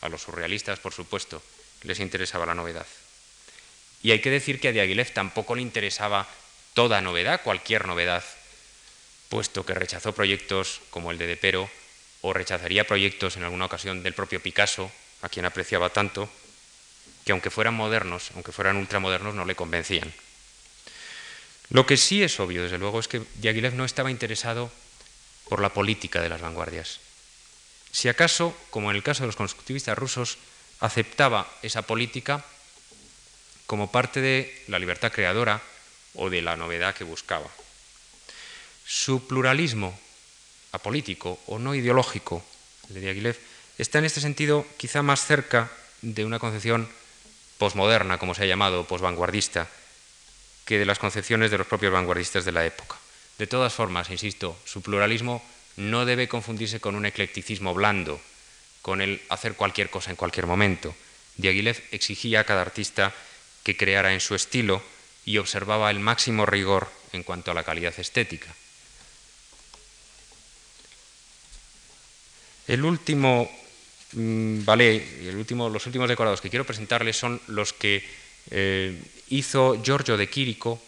[0.02, 1.42] a los surrealistas, por supuesto,
[1.84, 2.86] les interesaba la novedad.
[4.04, 6.28] Y hay que decir que a Diaghilev tampoco le interesaba
[6.74, 8.24] toda novedad, cualquier novedad,
[9.30, 11.70] puesto que rechazó proyectos como el de Depero
[12.22, 16.30] o rechazaría proyectos en alguna ocasión del propio Picasso, a quien apreciaba tanto,
[17.26, 20.14] que aunque fueran modernos, aunque fueran ultramodernos, no le convencían.
[21.70, 24.72] Lo que sí es obvio, desde luego, es que Diaghilev no estaba interesado
[25.50, 27.00] por la política de las vanguardias.
[27.92, 30.38] Si acaso, como en el caso de los constructivistas rusos,
[30.80, 32.46] aceptaba esa política
[33.66, 35.62] como parte de la libertad creadora
[36.16, 37.50] o de la novedad que buscaba.
[38.86, 39.98] Su pluralismo
[40.72, 42.44] apolítico o no ideológico,
[42.90, 43.38] de Diaghilev,
[43.78, 45.70] está en este sentido quizá más cerca
[46.02, 46.90] de una concepción
[47.58, 49.68] posmoderna, como se ha llamado, posvanguardista,
[50.68, 52.98] que de las concepciones de los propios vanguardistas de la época.
[53.40, 55.42] De todas formas, insisto, su pluralismo
[55.78, 58.20] no debe confundirse con un eclecticismo blando,
[58.82, 60.94] con el hacer cualquier cosa en cualquier momento.
[61.38, 63.14] Diaghilev exigía a cada artista
[63.64, 64.84] que creara en su estilo
[65.24, 68.54] y observaba el máximo rigor en cuanto a la calidad estética.
[72.68, 73.50] El último
[74.12, 78.04] mm, ballet, último, los últimos decorados que quiero presentarles son los que
[78.52, 79.00] eh,
[79.30, 80.82] hizo Giorgio de Quirico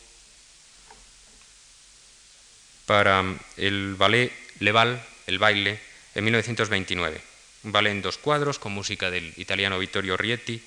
[2.85, 3.23] para
[3.57, 5.79] el ballet Leval, el baile,
[6.15, 7.21] en 1929.
[7.63, 10.61] Un ballet en dos cuadros con música del italiano Vittorio Rietti,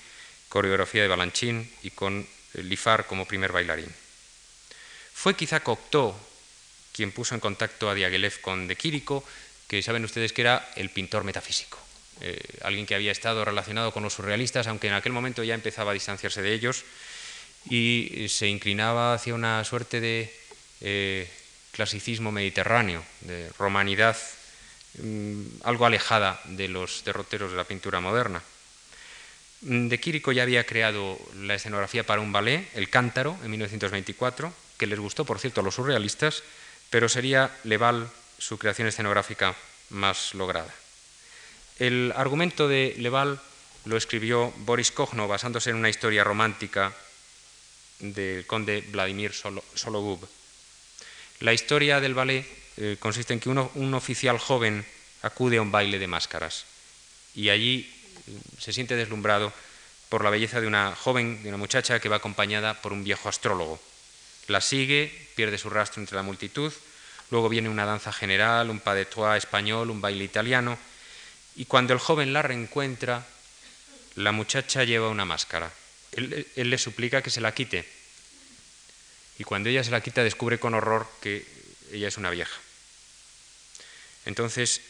[0.49, 3.93] coreografía de Balanchín y con Lifar como primer bailarín.
[5.15, 6.15] Fue quizá Cocteau
[6.93, 9.25] quien puso en contacto a Diaghilev con De Quirico,
[9.67, 11.79] que saben ustedes que era el pintor metafísico,
[12.21, 15.93] eh, alguien que había estado relacionado con los surrealistas, aunque en aquel momento ya empezaba
[15.93, 16.85] a distanciarse de ellos,
[17.69, 20.33] y se inclinaba hacia una suerte de
[20.81, 21.31] eh,
[21.73, 24.17] clasicismo mediterráneo, de romanidad
[24.99, 28.43] mm, algo alejada de los derroteros de la pintura moderna.
[29.63, 34.53] Mm, de Quirico ya había creado la escenografía para un ballet, El Cántaro, en 1924,
[34.77, 36.43] que les gustó, por cierto, a los surrealistas,
[36.91, 39.55] pero sería Leval su creación escenográfica
[39.91, 40.75] más lograda.
[41.79, 43.41] El argumento de Leval
[43.85, 46.93] lo escribió Boris Kogno basándose en una historia romántica
[47.99, 50.29] del conde Vladimir Sologub.
[51.41, 54.85] La historia del ballet eh, consiste en que un oficial joven
[55.23, 56.65] acude a un baile de máscaras
[57.35, 57.91] y allí
[58.27, 59.53] eh, se siente deslumbrado
[60.09, 63.29] por la belleza de una joven, de una muchacha que va acompañada por un viejo
[63.29, 63.81] astrólogo.
[64.49, 66.73] La sigue, pierde su rastro entre la multitud,
[67.31, 70.79] luego viene una danza general, un pas de trois español, un baile italiano,
[71.57, 73.25] y cuando el joven la reencuentra,
[74.17, 75.73] la muchacha lleva una máscara.
[76.13, 77.87] Él, le suplica que se la quite.
[79.39, 81.47] Y cuando ella se la quita, descubre con horror que
[81.91, 82.59] ella es una vieja.
[84.27, 84.83] Entonces,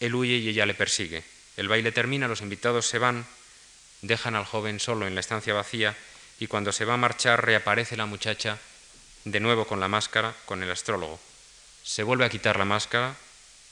[0.00, 1.22] él huye y ella le persigue.
[1.56, 3.26] El baile termina, los invitados se van,
[4.02, 5.96] dejan al joven solo en la estancia vacía
[6.38, 8.58] y cuando se va a marchar reaparece la muchacha
[9.24, 11.18] de nuevo con la máscara, con el astrólogo.
[11.82, 13.16] Se vuelve a quitar la máscara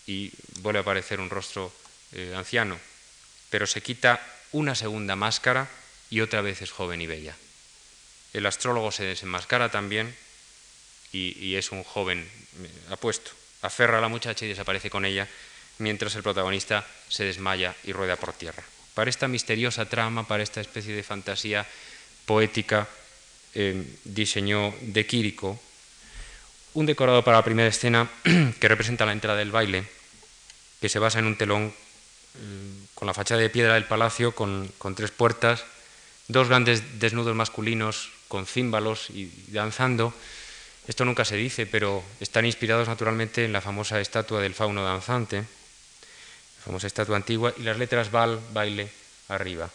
[0.07, 1.73] y vuelve a aparecer un rostro
[2.13, 2.79] eh, anciano,
[3.51, 4.21] pero se quita
[4.53, 5.69] una segunda máscara
[6.15, 7.35] y otra vez es joven y bella.
[8.33, 10.15] El astrólogo se desenmascara también
[11.11, 13.33] y, es un joven eh, apuesto.
[13.63, 15.27] Aferra a la muchacha y desaparece con ella
[15.79, 18.63] mientras el protagonista se desmaya y rueda por tierra.
[18.95, 21.67] Para esta misteriosa trama, para esta especie de fantasía
[22.27, 22.87] poética,
[23.57, 25.61] eh, diseñó De Quirico
[26.75, 28.09] un decorado para la primera escena
[28.61, 29.85] que representa la entrada del baile,
[30.81, 31.75] que se basa en un telón
[32.37, 35.65] eh, con la fachada de piedra del palacio, con, tres puertas,
[36.29, 40.15] dos grandes desnudos masculinos con címbalos y danzando.
[40.87, 45.39] Esto nunca se dice, pero están inspirados naturalmente en la famosa estatua del fauno danzante,
[45.39, 48.89] la famosa estatua antigua, y las letras bal, baile,
[49.29, 49.71] arriba.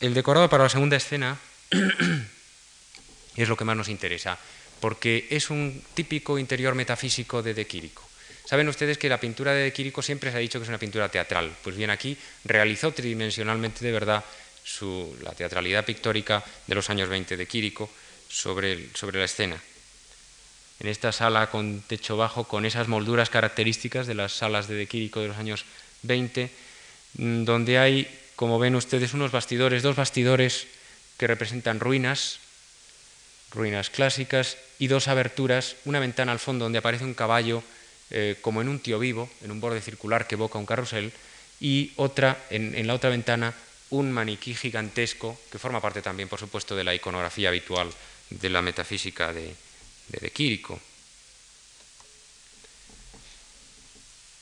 [0.00, 1.38] El decorado para la segunda escena
[3.36, 4.38] es lo que más nos interesa,
[4.80, 8.02] porque es un típico interior metafísico de De Quirico.
[8.44, 10.78] Saben ustedes que la pintura de De Quirico siempre se ha dicho que es una
[10.78, 11.56] pintura teatral.
[11.62, 14.24] Pues bien, aquí realizó tridimensionalmente de verdad
[15.22, 17.90] la teatralidad pictórica de los años 20 de Quirico
[18.28, 19.60] sobre, sobre la escena.
[20.80, 24.86] En esta sala con techo bajo, con esas molduras características de las salas de De
[24.86, 25.64] Quirico de los años
[26.02, 26.50] 20,
[27.14, 30.66] mm, donde hay, como ven ustedes, unos bastidores, dos bastidores
[31.18, 32.40] que representan ruinas,
[33.52, 37.62] ruinas clásicas, y dos aberturas, una ventana al fondo donde aparece un caballo
[38.10, 41.12] eh, como en un tío vivo, en un borde circular que evoca un carrusel,
[41.60, 43.54] y otra, en, la otra ventana,
[43.92, 47.92] un maniquí gigantesco que forma parte también, por supuesto, de la iconografía habitual
[48.30, 49.54] de la metafísica de,
[50.08, 50.80] de, Quirico.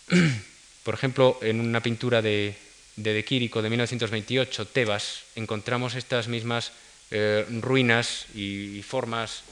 [0.84, 2.54] Por ejemplo, en una pintura de,
[2.96, 6.72] de De Quirico de 1928, Tebas, encontramos estas mismas
[7.10, 9.42] eh, ruinas y, formas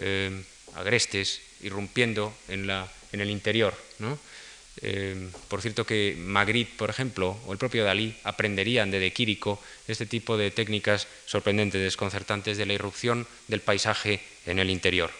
[0.00, 0.42] eh,
[0.74, 3.76] agrestes irrumpiendo en, la, en el interior.
[4.80, 9.60] Eh, por cierto que Magritte, por ejemplo, o el propio Dalí aprenderían de De Quirico
[9.86, 15.10] este tipo de técnicas sorprendentes, desconcertantes de la irrupción del paisaje en el interior.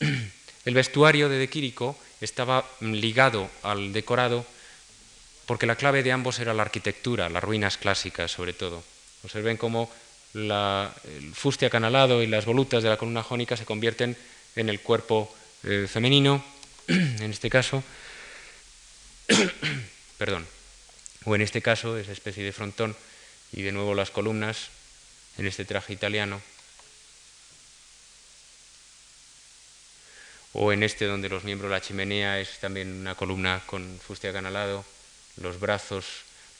[0.64, 4.44] El vestuario de De Quirico estaba ligado al decorado
[5.46, 8.84] porque la clave de ambos era la arquitectura, las ruinas clásicas sobre todo.
[9.24, 9.90] Observen cómo
[10.34, 14.14] el fuste acanalado y las volutas de la columna jónica se convierten
[14.56, 15.34] en el cuerpo
[15.64, 16.44] eh, femenino,
[16.88, 17.82] en este caso,
[20.18, 20.46] perdón,
[21.24, 22.96] o en este caso esa especie de frontón
[23.52, 24.68] y de nuevo las columnas
[25.36, 26.40] en este traje italiano,
[30.52, 34.84] o en este donde los miembros la chimenea es también una columna con fuste acanalado,
[35.40, 36.06] los brazos,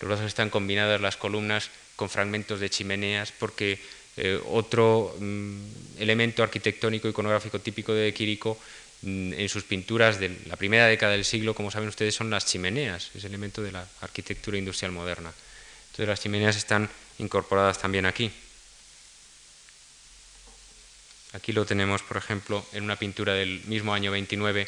[0.01, 3.81] los brazos están combinadas las columnas con fragmentos de chimeneas, porque
[4.17, 8.59] eh, otro mm, elemento arquitectónico iconográfico típico de Quirico
[9.03, 13.11] en sus pinturas de la primera década del siglo, como saben ustedes, son las chimeneas,
[13.15, 15.33] es elemento de la arquitectura industrial moderna.
[15.87, 16.89] Entonces las chimeneas están
[17.19, 18.31] incorporadas también aquí.
[21.33, 24.67] Aquí lo tenemos, por ejemplo, en una pintura del mismo año 29,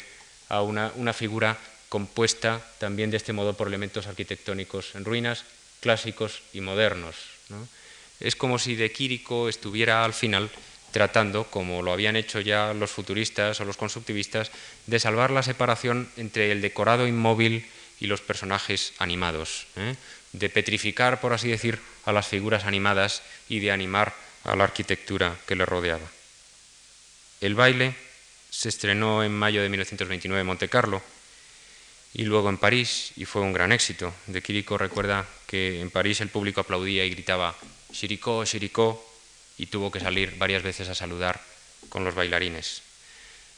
[0.49, 1.57] a una, una figura
[1.89, 5.43] compuesta también de este modo por elementos arquitectónicos en ruinas,
[5.81, 7.15] clásicos y modernos.
[8.21, 10.49] Es como si De Quirico estuviera al final
[10.91, 14.51] tratando, como lo habían hecho ya los futuristas o los constructivistas,
[14.87, 17.65] de salvar la separación entre el decorado inmóvil
[17.99, 19.95] y los personajes animados, ¿eh?
[20.33, 24.13] de petrificar, por así decir, a las figuras animadas y de animar
[24.43, 26.07] a la arquitectura que le rodeaba.
[27.41, 27.95] El baile
[28.49, 31.01] se estrenó en mayo de 1929 en Monte Carlo
[32.13, 34.13] y luego en París y fue un gran éxito.
[34.27, 37.55] De Quirico recuerda que en París el público aplaudía y gritaba
[37.91, 39.10] Chiricó, Chiricó
[39.61, 41.39] y tuvo que salir varias veces a saludar
[41.89, 42.81] con los bailarines.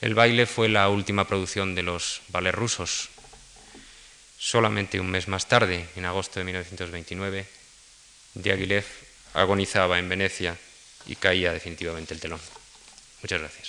[0.01, 3.09] El baile fue la última producción de los ballets rusos.
[4.37, 7.45] Solamente un mes más tarde, en agosto de 1929,
[8.33, 8.83] Diaghilev
[9.33, 10.57] agonizaba en Venecia
[11.05, 12.41] y caía definitivamente el telón.
[13.21, 13.62] Muchas gracias.